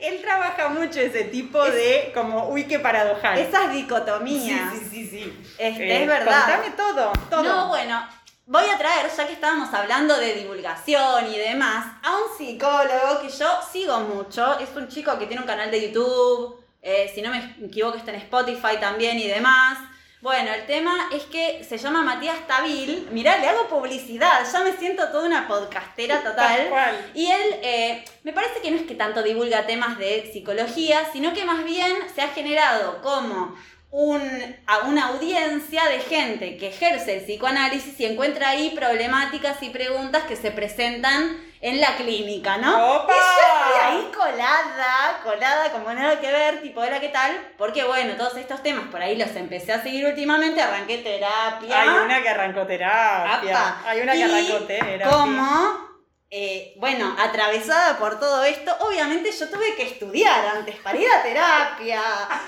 Él 0.00 0.20
trabaja 0.22 0.68
mucho 0.68 1.00
ese 1.00 1.24
tipo 1.24 1.62
de 1.62 2.10
como, 2.14 2.48
uy, 2.48 2.64
qué 2.64 2.78
paradojal. 2.78 3.38
Esas 3.38 3.72
dicotomías. 3.72 4.72
Sí, 4.72 4.78
sí, 4.78 4.88
sí, 4.90 5.08
sí. 5.10 5.54
Este, 5.58 6.02
es 6.02 6.08
verdad. 6.08 6.44
Contame 6.46 6.70
todo, 6.76 7.12
todo. 7.28 7.42
No, 7.42 7.68
bueno, 7.68 8.08
voy 8.46 8.64
a 8.64 8.78
traer, 8.78 9.10
ya 9.14 9.26
que 9.26 9.34
estábamos 9.34 9.74
hablando 9.74 10.16
de 10.16 10.34
divulgación 10.34 11.26
y 11.32 11.38
demás, 11.38 11.86
a 12.02 12.16
un 12.16 12.36
psicólogo 12.38 13.20
que 13.20 13.28
yo 13.28 13.60
sigo 13.70 14.00
mucho. 14.00 14.58
Es 14.58 14.70
un 14.74 14.88
chico 14.88 15.18
que 15.18 15.26
tiene 15.26 15.42
un 15.42 15.46
canal 15.46 15.70
de 15.70 15.88
YouTube, 15.88 16.64
eh, 16.80 17.10
si 17.14 17.20
no 17.20 17.30
me 17.30 17.56
equivoco 17.62 17.98
está 17.98 18.12
en 18.12 18.20
Spotify 18.20 18.78
también 18.80 19.18
y 19.18 19.28
demás. 19.28 19.78
Bueno, 20.22 20.52
el 20.52 20.66
tema 20.66 21.08
es 21.14 21.22
que 21.24 21.64
se 21.64 21.78
llama 21.78 22.02
Matías 22.02 22.46
Tabil. 22.46 23.08
Mirá, 23.10 23.38
le 23.38 23.48
hago 23.48 23.68
publicidad, 23.68 24.46
ya 24.50 24.60
me 24.60 24.76
siento 24.76 25.08
toda 25.08 25.24
una 25.26 25.48
podcastera 25.48 26.22
Tal 26.22 26.32
total. 26.32 26.68
cual. 26.68 27.10
Y 27.14 27.26
él, 27.30 27.54
eh, 27.62 28.04
me 28.22 28.34
parece 28.34 28.60
que 28.60 28.70
no 28.70 28.76
es 28.76 28.82
que 28.82 28.94
tanto 28.94 29.22
divulga 29.22 29.66
temas 29.66 29.96
de 29.96 30.28
psicología, 30.30 31.08
sino 31.10 31.32
que 31.32 31.46
más 31.46 31.64
bien 31.64 31.94
se 32.14 32.20
ha 32.20 32.28
generado 32.28 33.00
como 33.00 33.56
un- 33.92 34.56
a 34.66 34.78
una 34.86 35.08
audiencia 35.08 35.84
de 35.86 35.98
gente 36.00 36.56
que 36.56 36.68
ejerce 36.68 37.18
el 37.18 37.24
psicoanálisis 37.24 37.98
y 37.98 38.06
encuentra 38.06 38.50
ahí 38.50 38.70
problemáticas 38.70 39.60
y 39.62 39.70
preguntas 39.70 40.22
que 40.24 40.36
se 40.36 40.52
presentan 40.52 41.36
en 41.60 41.80
la 41.80 41.96
clínica, 41.96 42.56
¿no? 42.56 42.96
¡Opa! 43.02 43.12
Y 43.12 43.16
yo 43.16 43.58
estoy 43.58 43.80
ahí 43.98 44.12
colada, 44.16 45.20
colada, 45.22 45.70
como 45.72 45.92
nada 45.92 46.18
que 46.20 46.30
ver, 46.32 46.62
tipo, 46.62 46.80
hola, 46.80 47.00
¿qué 47.00 47.08
tal? 47.08 47.32
Porque 47.58 47.84
bueno, 47.84 48.14
todos 48.14 48.36
estos 48.36 48.62
temas 48.62 48.86
por 48.90 49.02
ahí 49.02 49.16
los 49.16 49.34
empecé 49.36 49.72
a 49.72 49.82
seguir 49.82 50.06
últimamente, 50.06 50.62
arranqué 50.62 50.98
terapia. 50.98 51.80
Hay 51.82 51.88
una 51.88 52.22
que 52.22 52.28
arrancó 52.28 52.66
terapia. 52.66 53.34
Apa. 53.56 53.82
Hay 53.86 54.00
una 54.00 54.12
que 54.12 54.18
Y 54.18 54.22
arrancó 54.22 54.58
terapia. 54.66 55.08
Como, 55.10 55.89
eh, 56.32 56.74
bueno, 56.76 57.16
atravesada 57.18 57.98
por 57.98 58.20
todo 58.20 58.44
esto, 58.44 58.72
obviamente 58.78 59.32
yo 59.32 59.48
tuve 59.48 59.74
que 59.74 59.82
estudiar 59.82 60.46
antes 60.46 60.76
para 60.76 60.96
ir 60.96 61.08
a 61.10 61.22
terapia, 61.24 62.00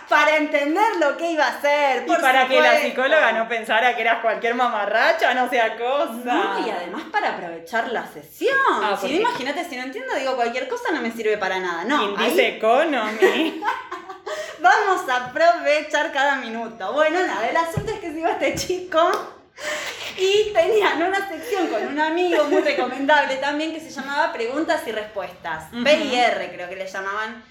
para 0.08 0.36
entender 0.36 0.98
lo 1.00 1.16
que 1.16 1.32
iba 1.32 1.46
a 1.46 1.58
hacer. 1.58 2.04
Y 2.06 2.20
para 2.20 2.46
que 2.46 2.60
la 2.60 2.80
psicóloga 2.80 3.32
no 3.32 3.48
pensara 3.48 3.96
que 3.96 4.02
eras 4.02 4.20
cualquier 4.20 4.54
mamarracha, 4.54 5.34
no 5.34 5.50
sea 5.50 5.76
cosa. 5.76 6.32
No, 6.32 6.64
y 6.64 6.70
además 6.70 7.02
para 7.10 7.30
aprovechar 7.30 7.90
la 7.90 8.06
sesión. 8.06 8.56
Ah, 8.68 8.96
si 9.00 9.16
imagínate, 9.16 9.64
si 9.68 9.74
no 9.76 9.82
entiendo, 9.82 10.14
digo 10.14 10.36
cualquier 10.36 10.68
cosa, 10.68 10.92
no 10.92 11.00
me 11.00 11.10
sirve 11.10 11.36
para 11.36 11.58
nada. 11.58 11.82
No, 11.82 12.04
Índice 12.04 12.46
ahí 12.46 12.56
Economy. 12.58 13.60
vamos 14.60 15.08
a 15.08 15.26
aprovechar 15.26 16.12
cada 16.12 16.36
minuto. 16.36 16.92
Bueno, 16.92 17.18
nada, 17.26 17.48
el 17.48 17.56
asunto 17.56 17.90
es 17.90 17.98
que 17.98 18.12
sigo 18.12 18.28
a 18.28 18.32
este 18.32 18.54
chico 18.54 19.41
y 20.18 20.52
tenían 20.52 21.02
una 21.02 21.28
sección 21.28 21.68
con 21.68 21.86
un 21.86 22.00
amigo 22.00 22.44
muy 22.44 22.60
recomendable 22.60 23.36
también 23.36 23.72
que 23.72 23.80
se 23.80 23.90
llamaba 23.90 24.32
Preguntas 24.32 24.82
y 24.86 24.92
Respuestas. 24.92 25.70
PIR 25.70 26.52
creo 26.54 26.68
que 26.68 26.76
le 26.76 26.86
llamaban. 26.86 27.44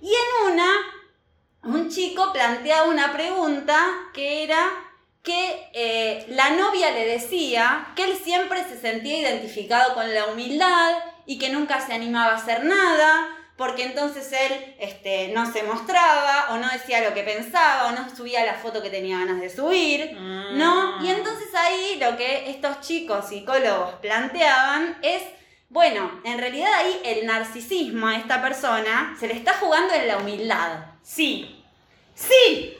Y 0.00 0.08
en 0.08 0.52
una, 0.52 0.70
un 1.64 1.88
chico 1.88 2.32
plantea 2.32 2.84
una 2.84 3.12
pregunta 3.12 3.78
que 4.12 4.44
era 4.44 4.70
que 5.22 5.68
eh, 5.74 6.26
la 6.30 6.50
novia 6.50 6.90
le 6.90 7.06
decía 7.06 7.88
que 7.94 8.04
él 8.04 8.16
siempre 8.16 8.64
se 8.64 8.80
sentía 8.80 9.18
identificado 9.18 9.94
con 9.94 10.12
la 10.14 10.26
humildad 10.26 10.92
y 11.26 11.38
que 11.38 11.50
nunca 11.50 11.84
se 11.84 11.92
animaba 11.92 12.32
a 12.32 12.36
hacer 12.36 12.64
nada, 12.64 13.37
porque 13.58 13.82
entonces 13.82 14.32
él 14.32 14.76
este, 14.78 15.32
no 15.34 15.52
se 15.52 15.64
mostraba 15.64 16.50
o 16.50 16.58
no 16.58 16.70
decía 16.70 17.02
lo 17.02 17.12
que 17.12 17.24
pensaba 17.24 17.88
o 17.88 17.90
no 17.90 18.08
subía 18.14 18.46
la 18.46 18.54
foto 18.54 18.80
que 18.80 18.88
tenía 18.88 19.18
ganas 19.18 19.40
de 19.40 19.50
subir. 19.50 20.12
¿No? 20.12 20.98
Mm. 21.00 21.04
Y 21.04 21.10
entonces 21.10 21.52
ahí 21.56 21.98
lo 22.00 22.16
que 22.16 22.50
estos 22.50 22.80
chicos 22.80 23.28
psicólogos 23.28 23.96
planteaban 23.96 24.96
es, 25.02 25.22
bueno, 25.70 26.20
en 26.22 26.38
realidad 26.38 26.72
ahí 26.72 27.00
el 27.04 27.26
narcisismo 27.26 28.06
a 28.06 28.16
esta 28.16 28.40
persona 28.40 29.16
se 29.18 29.26
le 29.26 29.34
está 29.34 29.54
jugando 29.54 29.92
en 29.92 30.06
la 30.06 30.18
humildad. 30.18 30.78
Sí. 31.02 31.64
¡Sí! 32.14 32.77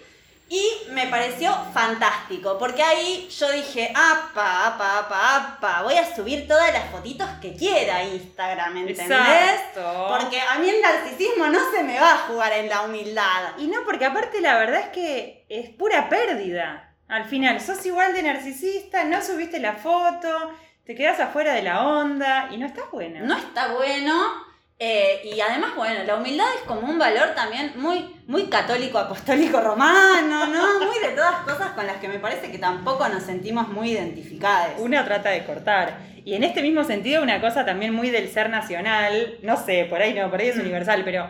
Y 0.51 0.91
me 0.93 1.07
pareció 1.09 1.55
fantástico, 1.75 2.57
porque 2.59 2.83
ahí 2.83 3.29
yo 3.29 3.51
dije, 3.51 3.93
apa, 3.95 4.67
apa, 4.67 5.01
apa, 5.01 5.37
apa, 5.37 5.83
voy 5.83 5.95
a 5.95 6.17
subir 6.17 6.49
todas 6.49 6.73
las 6.73 6.91
fotitos 6.91 7.29
que 7.43 7.55
quiera 7.55 7.97
a 7.97 8.05
Instagram, 8.05 8.79
¿entendés? 8.79 9.11
Exacto. 9.11 10.07
Porque 10.09 10.41
a 10.41 10.59
mí 10.59 10.71
el 10.71 10.81
narcisismo 10.81 11.49
no 11.49 11.59
se 11.71 11.83
me 11.83 12.01
va 12.01 12.15
a 12.15 12.19
jugar 12.29 12.53
en 12.55 12.71
la 12.71 12.81
humildad. 12.81 13.59
Y 13.59 13.67
no, 13.67 13.85
porque 13.85 14.07
aparte 14.07 14.41
la 14.41 14.57
verdad 14.59 14.81
es 14.81 14.89
que 14.89 15.45
es 15.51 15.69
pura 15.69 16.09
pérdida. 16.09 16.95
Al 17.09 17.27
final, 17.27 17.61
sos 17.61 17.85
igual 17.85 18.15
de 18.15 18.23
narcisista, 18.23 19.05
no 19.05 19.21
subiste 19.21 19.61
la 19.61 19.75
foto, 19.75 20.53
te 20.85 20.95
quedas 20.95 21.21
afuera 21.21 21.53
de 21.53 21.63
la 21.63 21.87
onda 21.87 22.49
y 22.51 22.57
no 22.57 22.67
está 22.67 22.85
buena. 22.91 23.21
no 23.21 23.37
está 23.37 23.75
bueno. 23.75 24.48
Eh, 24.81 25.21
y 25.25 25.41
además, 25.41 25.75
bueno, 25.77 26.05
la 26.05 26.17
humildad 26.17 26.47
es 26.57 26.63
como 26.63 26.83
un 26.89 26.99
valor 26.99 27.35
también 27.35 27.73
muy, 27.77 28.15
muy 28.27 28.45
católico, 28.45 28.99
apostólico, 28.99 29.61
romano, 29.61 30.47
¿no? 30.47 30.79
Muy 30.87 30.99
de 31.01 31.15
todas 31.17 31.37
cosas 31.43 31.71
con 31.73 31.87
las 31.87 31.97
que 31.97 32.07
me 32.09 32.19
parece 32.21 32.51
que 32.53 32.59
tampoco 32.59 33.09
nos 33.09 33.25
sentimos 33.25 33.69
muy 33.69 33.91
identificadas. 33.93 34.73
Una 34.79 35.05
trata 35.05 35.31
de 35.31 35.45
cortar. 35.45 35.99
Y 36.25 36.35
en 36.35 36.45
este 36.45 36.63
mismo 36.63 36.85
sentido, 36.85 37.23
una 37.23 37.41
cosa 37.41 37.65
también 37.65 37.93
muy 37.93 38.11
del 38.11 38.29
ser 38.31 38.51
nacional, 38.51 39.39
no 39.43 39.57
sé, 39.57 39.87
por 39.89 40.01
ahí 40.01 40.15
no, 40.15 40.31
por 40.31 40.41
ahí 40.41 40.49
es 40.49 40.57
Mm. 40.57 40.61
universal, 40.61 41.03
pero 41.05 41.29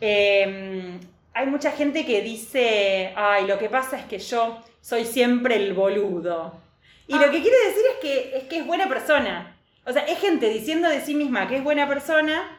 eh, 0.00 0.98
hay 1.34 1.46
mucha 1.46 1.72
gente 1.72 2.04
que 2.04 2.22
dice, 2.22 3.12
ay, 3.16 3.46
lo 3.46 3.58
que 3.58 3.68
pasa 3.68 3.98
es 3.98 4.04
que 4.04 4.18
yo 4.18 4.62
soy 4.80 5.04
siempre 5.04 5.56
el 5.56 5.74
boludo. 5.74 6.60
Y 7.06 7.14
Ah. 7.14 7.18
lo 7.26 7.30
que 7.30 7.42
quiere 7.42 7.56
decir 7.66 7.82
es 7.92 7.96
que, 8.00 8.36
es 8.38 8.44
que 8.44 8.58
es 8.58 8.66
buena 8.66 8.88
persona. 8.88 9.56
O 9.84 9.92
sea, 9.92 10.04
es 10.04 10.18
gente 10.18 10.48
diciendo 10.48 10.88
de 10.88 11.00
sí 11.00 11.14
misma 11.14 11.48
que 11.48 11.56
es 11.56 11.64
buena 11.64 11.88
persona, 11.88 12.58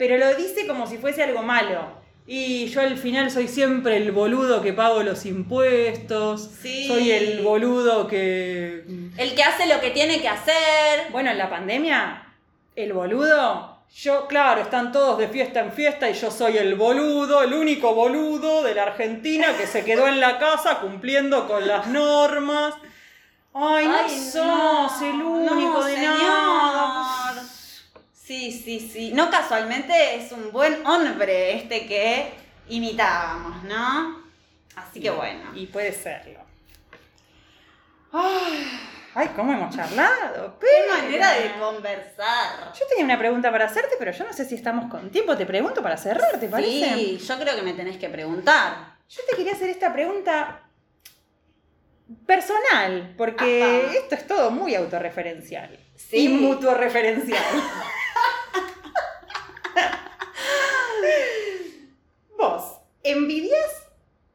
pero 0.00 0.16
lo 0.16 0.34
dice 0.34 0.66
como 0.66 0.86
si 0.86 0.96
fuese 0.96 1.22
algo 1.22 1.42
malo. 1.42 1.82
Y 2.26 2.68
yo 2.68 2.80
al 2.80 2.96
final 2.96 3.30
soy 3.30 3.48
siempre 3.48 3.98
el 3.98 4.12
boludo 4.12 4.62
que 4.62 4.72
pago 4.72 5.02
los 5.02 5.26
impuestos. 5.26 6.48
Sí. 6.62 6.86
Soy 6.88 7.10
el 7.12 7.42
boludo 7.42 8.06
que 8.06 8.82
El 9.18 9.34
que 9.34 9.42
hace 9.42 9.66
lo 9.66 9.78
que 9.78 9.90
tiene 9.90 10.22
que 10.22 10.28
hacer. 10.28 11.10
bueno, 11.12 11.30
en 11.30 11.36
la 11.36 11.50
pandemia, 11.50 12.32
el 12.76 12.94
boludo, 12.94 13.76
yo, 13.94 14.26
claro, 14.26 14.62
están 14.62 14.90
todos 14.90 15.18
de 15.18 15.28
fiesta 15.28 15.60
en 15.60 15.70
fiesta 15.70 16.08
y 16.08 16.14
yo 16.14 16.30
soy 16.30 16.56
el 16.56 16.76
boludo, 16.76 17.42
el 17.42 17.52
único 17.52 17.94
boludo 17.94 18.62
de 18.62 18.74
la 18.74 18.84
Argentina 18.84 19.48
que 19.58 19.66
se 19.66 19.84
quedó 19.84 20.08
en 20.08 20.18
la 20.18 20.38
casa 20.38 20.80
cumpliendo 20.80 21.46
con 21.46 21.68
las 21.68 21.88
normas. 21.88 22.72
Ay, 23.52 23.86
no 23.86 23.96
Ay, 23.98 24.18
sos 24.18 25.02
el 25.02 25.20
único 25.20 25.80
no, 25.80 25.84
de 25.84 25.94
señor. 25.94 26.18
nada. 26.18 27.29
Sí, 28.30 28.52
sí, 28.52 28.78
sí. 28.78 29.10
No 29.12 29.28
casualmente 29.28 30.14
es 30.14 30.30
un 30.30 30.52
buen 30.52 30.86
hombre 30.86 31.56
este 31.56 31.84
que 31.88 32.32
imitábamos, 32.68 33.64
¿no? 33.64 34.22
Así 34.76 35.00
que 35.00 35.10
bueno. 35.10 35.50
Y 35.52 35.66
puede 35.66 35.92
serlo. 35.92 36.38
Ay, 38.12 39.30
¿cómo 39.34 39.52
hemos 39.52 39.74
charlado? 39.74 40.60
Qué 40.60 40.66
manera 40.88 41.32
de 41.32 41.54
conversar. 41.58 42.72
Yo 42.72 42.86
tenía 42.86 43.04
una 43.04 43.18
pregunta 43.18 43.50
para 43.50 43.64
hacerte, 43.64 43.96
pero 43.98 44.12
yo 44.12 44.24
no 44.24 44.32
sé 44.32 44.44
si 44.44 44.54
estamos 44.54 44.88
con 44.88 45.10
tiempo. 45.10 45.36
Te 45.36 45.44
pregunto 45.44 45.82
para 45.82 45.96
cerrar, 45.96 46.38
¿te 46.38 46.46
parece? 46.46 46.94
Sí, 46.94 47.18
yo 47.18 47.36
creo 47.36 47.56
que 47.56 47.62
me 47.62 47.72
tenés 47.72 47.96
que 47.96 48.08
preguntar. 48.08 48.94
Yo 49.08 49.22
te 49.28 49.36
quería 49.36 49.54
hacer 49.54 49.70
esta 49.70 49.92
pregunta 49.92 50.68
personal, 52.26 53.12
porque 53.18 53.88
Ajá. 53.88 53.98
esto 53.98 54.14
es 54.14 54.24
todo 54.28 54.52
muy 54.52 54.76
autorreferencial. 54.76 55.76
Sí. 55.96 56.26
Y 56.26 56.28
mutuo 56.28 56.74
referencial. 56.74 57.42
¿Vos 62.36 62.78
envidias 63.02 63.86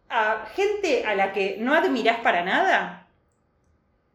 a 0.09 0.45
gente 0.55 1.05
a 1.05 1.15
la 1.15 1.33
que 1.33 1.57
no 1.59 1.73
admirás 1.73 2.19
para 2.19 2.43
nada? 2.43 3.07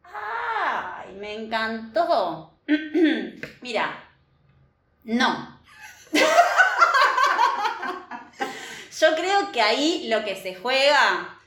¡Ay, 0.03 1.13
me 1.15 1.35
encantó! 1.35 2.53
Mira, 3.61 4.03
no. 5.03 5.59
Yo 8.99 9.15
creo 9.15 9.51
que 9.51 9.61
ahí 9.61 10.07
lo 10.09 10.23
que 10.23 10.35
se 10.35 10.55
juega 10.55 11.37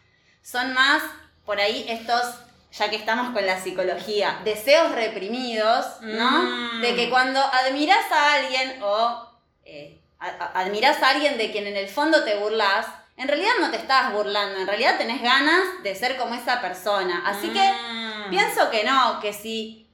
son 0.43 0.75
más 0.75 1.03
por 1.45 1.61
ahí 1.61 1.87
estos, 1.89 2.41
ya 2.73 2.91
que 2.91 2.97
estamos 2.97 3.33
con 3.33 3.47
la 3.47 3.61
psicología, 3.61 4.41
deseos 4.45 4.93
reprimidos, 4.93 6.01
¿no? 6.01 6.43
Mm. 6.43 6.81
De 6.81 6.97
que 6.97 7.11
cuando 7.11 7.41
admiras 7.41 8.11
a 8.11 8.35
alguien 8.35 8.83
o 8.83 9.31
eh, 9.75 10.01
a- 10.21 10.27
a- 10.29 10.61
admiras 10.61 11.03
a 11.03 11.11
alguien 11.11 11.37
de 11.39 11.51
quien 11.53 11.67
en 11.67 11.77
el 11.77 11.89
fondo 11.89 12.23
te 12.25 12.37
burlas, 12.37 12.87
en 13.17 13.29
realidad 13.29 13.53
no 13.61 13.71
te 13.71 13.77
estás 13.77 14.13
burlando, 14.13 14.59
en 14.61 14.67
realidad 14.67 14.97
tenés 14.99 15.21
ganas 15.23 15.63
de 15.83 15.95
ser 15.95 16.17
como 16.17 16.35
esa 16.35 16.61
persona. 16.61 17.23
Así 17.27 17.49
que 17.51 17.61
Mm. 17.73 18.31
pienso 18.31 18.71
que 18.71 18.85
no, 18.85 19.21
que 19.21 19.33
si, 19.33 19.87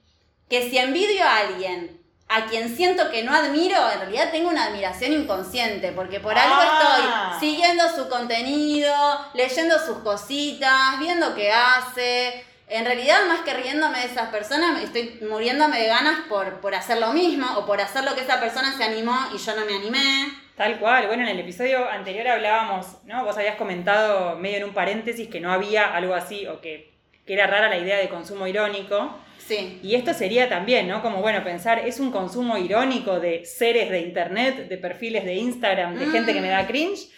que 0.48 0.68
si 0.68 0.78
envidio 0.78 1.24
a 1.24 1.36
alguien 1.38 1.98
a 2.32 2.46
quien 2.46 2.74
siento 2.76 3.10
que 3.10 3.24
no 3.24 3.34
admiro, 3.34 3.76
en 3.92 3.98
realidad 4.00 4.30
tengo 4.30 4.48
una 4.50 4.66
admiración 4.66 5.12
inconsciente, 5.12 5.90
porque 5.90 6.20
por 6.20 6.38
algo 6.38 6.54
Ah. 6.60 7.32
estoy 7.34 7.48
siguiendo 7.50 7.88
su 7.96 8.08
contenido, 8.08 8.94
leyendo 9.34 9.76
sus 9.84 9.98
cositas, 9.98 10.98
viendo 11.00 11.34
qué 11.34 11.50
hace. 11.52 12.44
En 12.70 12.84
realidad, 12.84 13.26
más 13.26 13.40
que 13.40 13.52
riéndome 13.52 13.98
de 13.98 14.06
esas 14.06 14.28
personas, 14.28 14.80
estoy 14.80 15.18
muriéndome 15.28 15.80
de 15.80 15.88
ganas 15.88 16.20
por, 16.28 16.60
por 16.60 16.72
hacer 16.72 16.98
lo 16.98 17.12
mismo 17.12 17.46
o 17.56 17.66
por 17.66 17.80
hacer 17.80 18.04
lo 18.04 18.14
que 18.14 18.20
esa 18.20 18.38
persona 18.38 18.72
se 18.76 18.84
animó 18.84 19.16
y 19.34 19.38
yo 19.38 19.56
no 19.56 19.66
me 19.66 19.74
animé. 19.74 20.28
Tal 20.56 20.78
cual. 20.78 21.08
Bueno, 21.08 21.24
en 21.24 21.30
el 21.30 21.40
episodio 21.40 21.90
anterior 21.90 22.28
hablábamos, 22.28 22.86
¿no? 23.06 23.24
Vos 23.24 23.36
habías 23.36 23.56
comentado 23.56 24.36
medio 24.36 24.58
en 24.58 24.64
un 24.64 24.72
paréntesis 24.72 25.26
que 25.26 25.40
no 25.40 25.50
había 25.52 25.92
algo 25.92 26.14
así 26.14 26.46
o 26.46 26.60
que, 26.60 26.92
que 27.26 27.32
era 27.32 27.48
rara 27.48 27.68
la 27.68 27.78
idea 27.78 27.98
de 27.98 28.08
consumo 28.08 28.46
irónico. 28.46 29.18
Sí. 29.38 29.80
Y 29.82 29.96
esto 29.96 30.14
sería 30.14 30.48
también, 30.48 30.86
¿no? 30.86 31.02
Como, 31.02 31.20
bueno, 31.22 31.42
pensar, 31.42 31.80
¿es 31.80 31.98
un 31.98 32.12
consumo 32.12 32.56
irónico 32.56 33.18
de 33.18 33.44
seres 33.46 33.90
de 33.90 33.98
internet, 34.02 34.68
de 34.68 34.78
perfiles 34.78 35.24
de 35.24 35.34
Instagram, 35.34 35.98
de 35.98 36.06
gente 36.06 36.32
que 36.32 36.40
me 36.40 36.50
da 36.50 36.68
cringe? 36.68 37.08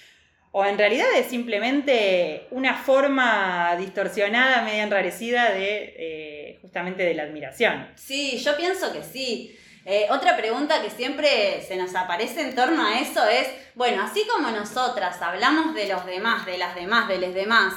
¿O 0.54 0.66
en 0.66 0.76
realidad 0.76 1.06
es 1.16 1.28
simplemente 1.28 2.46
una 2.50 2.76
forma 2.76 3.74
distorsionada, 3.78 4.60
media 4.60 4.82
enrarecida 4.82 5.50
de 5.50 5.94
eh, 5.96 6.58
justamente 6.60 7.04
de 7.04 7.14
la 7.14 7.22
admiración? 7.22 7.90
Sí, 7.96 8.38
yo 8.38 8.54
pienso 8.54 8.92
que 8.92 9.02
sí. 9.02 9.58
Eh, 9.86 10.06
otra 10.10 10.36
pregunta 10.36 10.82
que 10.82 10.90
siempre 10.90 11.62
se 11.66 11.76
nos 11.76 11.94
aparece 11.94 12.42
en 12.42 12.54
torno 12.54 12.86
a 12.86 13.00
eso 13.00 13.26
es, 13.26 13.48
bueno, 13.74 14.04
así 14.04 14.26
como 14.30 14.50
nosotras 14.50 15.20
hablamos 15.22 15.74
de 15.74 15.88
los 15.88 16.04
demás, 16.04 16.44
de 16.44 16.58
las 16.58 16.74
demás, 16.74 17.08
de 17.08 17.18
los 17.18 17.32
demás, 17.32 17.72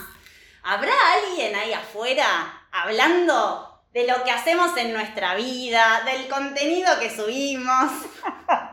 ¿habrá 0.61 0.93
alguien 1.13 1.55
ahí 1.55 1.71
afuera 1.71 2.61
hablando 2.73 3.83
de 3.93 4.05
lo 4.05 4.21
que 4.25 4.31
hacemos 4.31 4.75
en 4.75 4.91
nuestra 4.91 5.33
vida, 5.35 6.03
del 6.05 6.27
contenido 6.27 6.99
que 6.99 7.09
subimos? 7.09 7.89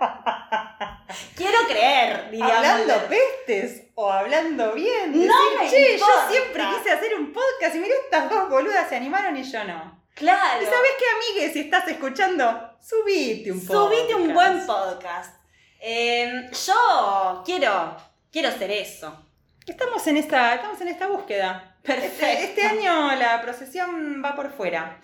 Quiero 1.37 1.59
creer, 1.68 2.31
diríamos. 2.31 2.57
¿Hablando 2.57 2.95
pestes 3.09 3.85
o 3.95 4.11
hablando 4.11 4.73
bien? 4.75 5.12
No 5.27 5.51
Decir, 5.61 5.61
me 5.61 5.71
che, 5.71 5.92
importa". 5.95 6.14
yo 6.29 6.31
siempre 6.33 6.64
quise 6.77 6.90
hacer 6.92 7.14
un 7.14 7.33
podcast 7.33 7.75
y 7.75 7.79
mirá 7.79 7.95
estas 8.05 8.31
dos 8.31 8.49
boludas 8.51 8.88
se 8.88 8.97
animaron 8.97 9.37
y 9.37 9.42
yo 9.42 9.64
no. 9.64 10.03
Claro. 10.14 10.62
¿Y 10.62 10.66
sabes 10.66 10.90
qué, 10.99 11.05
amigues? 11.33 11.53
Si 11.55 11.61
estás 11.61 11.88
escuchando, 11.88 12.77
subite 12.81 13.51
un 13.51 13.66
podcast. 13.66 13.92
Subite 13.95 14.14
un 14.14 14.35
buen 14.35 14.66
podcast. 14.66 15.35
Eh, 15.81 16.51
yo 16.66 17.42
quiero, 17.47 17.97
quiero 18.31 18.51
ser 18.53 18.71
eso. 18.71 19.27
Estamos 19.66 20.07
en 20.07 20.18
esta, 20.18 20.55
estamos 20.55 20.81
en 20.81 20.88
esta 20.88 21.07
búsqueda. 21.07 21.77
Perfecto. 21.83 22.27
Este, 22.27 22.45
este 22.45 22.62
año 22.62 23.14
la 23.16 23.40
procesión 23.42 24.23
va 24.25 24.35
por 24.37 24.53
fuera. 24.53 25.01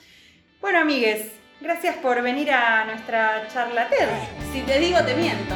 Bueno, 0.61 0.81
amigues, 0.81 1.33
gracias 1.61 1.97
por 1.97 2.21
venir 2.23 2.51
a 2.53 2.85
nuestra 2.85 3.49
charla 3.53 3.89
TED. 3.89 4.09
Si 4.53 4.61
te 4.63 4.79
digo, 4.79 5.03
te 5.05 5.15
miento. 5.15 5.55